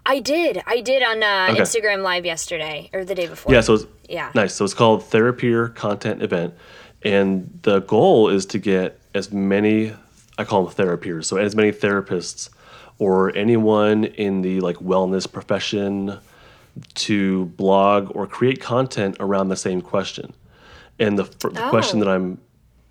[0.04, 0.64] I did.
[0.66, 1.62] I did on uh, Okay.
[1.62, 3.54] Instagram Live yesterday or the day before.
[3.54, 4.32] Yeah, so it's Yeah.
[4.34, 4.56] nice.
[4.56, 6.56] So it's called Therapeer content event,
[7.04, 9.94] and the goal is to get as many
[10.38, 12.50] I call them therapiers, so as many therapists
[13.00, 16.20] or anyone in the like wellness profession
[16.96, 20.34] to blog or create content around the same question.
[21.00, 22.06] And the, the question Oh.
[22.06, 22.40] that I'm,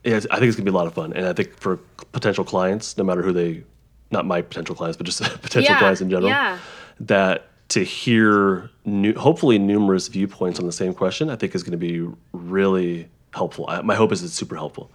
[0.05, 1.77] is, I think it's gonna be a lot of fun, and I think for
[2.13, 3.63] potential clients, no matter who they,
[4.11, 6.59] not my potential clients, but just potential Yeah, clients in general, yeah.
[7.01, 11.71] that to hear new, hopefully numerous viewpoints on the same question, I think is going
[11.73, 13.67] to be really helpful.
[13.69, 14.91] I, my hope is it's super helpful.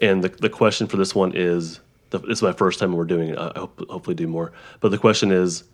[0.00, 3.04] And the, the question for this one is, the, this is my first time we're
[3.04, 3.38] doing it.
[3.38, 4.52] I hope hopefully do more.
[4.80, 5.64] But the question is,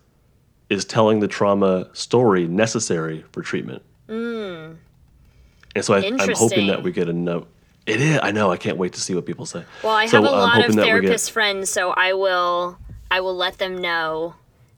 [0.69, 3.83] is telling the trauma story necessary for treatment?
[4.07, 4.73] Hmm.
[5.75, 6.67] And so I, I'm hoping.
[6.67, 7.47] That we get a note.
[7.85, 8.19] It is.
[8.21, 8.51] I know.
[8.51, 9.63] I can't wait to see what people say.
[9.83, 12.77] Well, I So have a lot of we get- therapist friends, so I will
[13.09, 14.35] I will let them know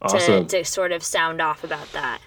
[0.08, 2.22] to, to sort of sound off about that.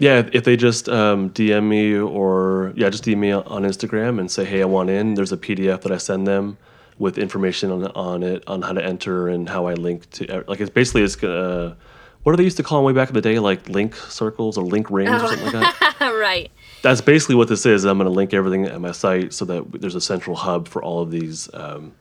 [0.00, 4.30] Yeah, if they just um, DM me or yeah, just DM me on Instagram and
[4.30, 5.14] say, hey, I want in.
[5.14, 6.56] There's a PDF that I send them
[6.98, 10.60] with information on on it on how to enter and how I link to like
[10.60, 11.76] it's basically it's gonna.
[12.22, 14.58] What do they used to call them way back in the day, like link circles
[14.58, 16.00] or link rings or something like that?
[16.20, 16.50] right.
[16.82, 17.84] That's basically what this is.
[17.84, 20.82] I'm going to link everything at my site so that there's a central hub for
[20.82, 21.92] all of these um,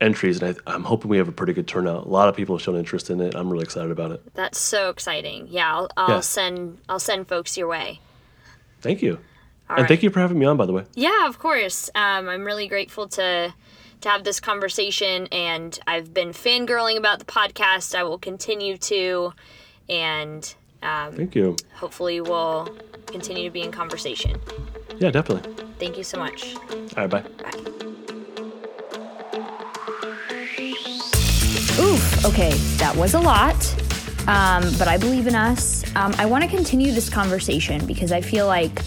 [0.00, 2.06] entries, and I, I'm hoping we have a pretty good turnout.
[2.06, 3.34] A lot of people have shown interest in it.
[3.34, 4.22] I'm really excited about it.
[4.34, 5.46] That's so exciting.
[5.50, 6.20] Yeah, I'll, I'll Yeah.
[6.20, 8.00] send I'll send folks your way.
[8.80, 9.18] Thank you,
[9.68, 9.88] and right.
[9.88, 10.56] thank you for having me on.
[10.56, 10.84] By the way.
[10.94, 11.90] Yeah, of course.
[11.94, 13.52] Um, I'm really grateful to
[14.00, 17.96] to have this conversation, and I've been fangirling about the podcast.
[17.96, 19.32] I will continue to,
[19.88, 21.56] and um, Thank you.
[21.74, 22.68] hopefully we'll
[23.06, 24.40] continue to be in conversation.
[24.98, 25.52] Yeah, definitely.
[25.80, 26.54] Thank you so much.
[26.96, 27.22] All right, bye.
[27.42, 28.14] Bye.
[31.80, 33.54] Oof, okay, that was a lot,
[34.26, 35.84] um, but I believe in us.
[35.94, 38.82] Um, I want to continue this conversation because I feel like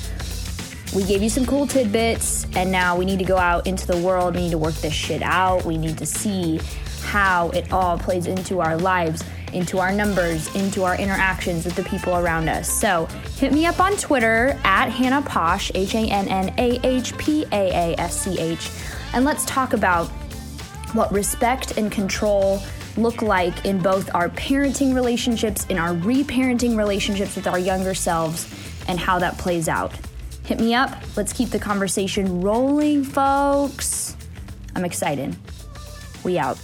[0.94, 3.96] we gave you some cool tidbits, and now we need to go out into the
[3.98, 4.36] world.
[4.36, 5.64] We need to work this shit out.
[5.64, 6.60] We need to see
[7.04, 9.24] how it all plays into our lives,
[9.54, 12.70] into our numbers, into our interactions with the people around us.
[12.70, 13.06] So
[13.38, 17.46] hit me up on Twitter at Hannah Paasch, H A N N A H P
[17.54, 18.70] A A S C H,
[19.14, 20.08] and let's talk about
[20.94, 22.62] what respect and control
[22.98, 28.48] look like in both our parenting relationships, in our reparenting relationships with our younger selves,
[28.88, 29.94] and how that plays out.
[30.44, 30.98] Hit me up.
[31.16, 34.16] Let's keep the conversation rolling, folks.
[34.76, 35.36] I'm excited.
[36.24, 36.58] We out.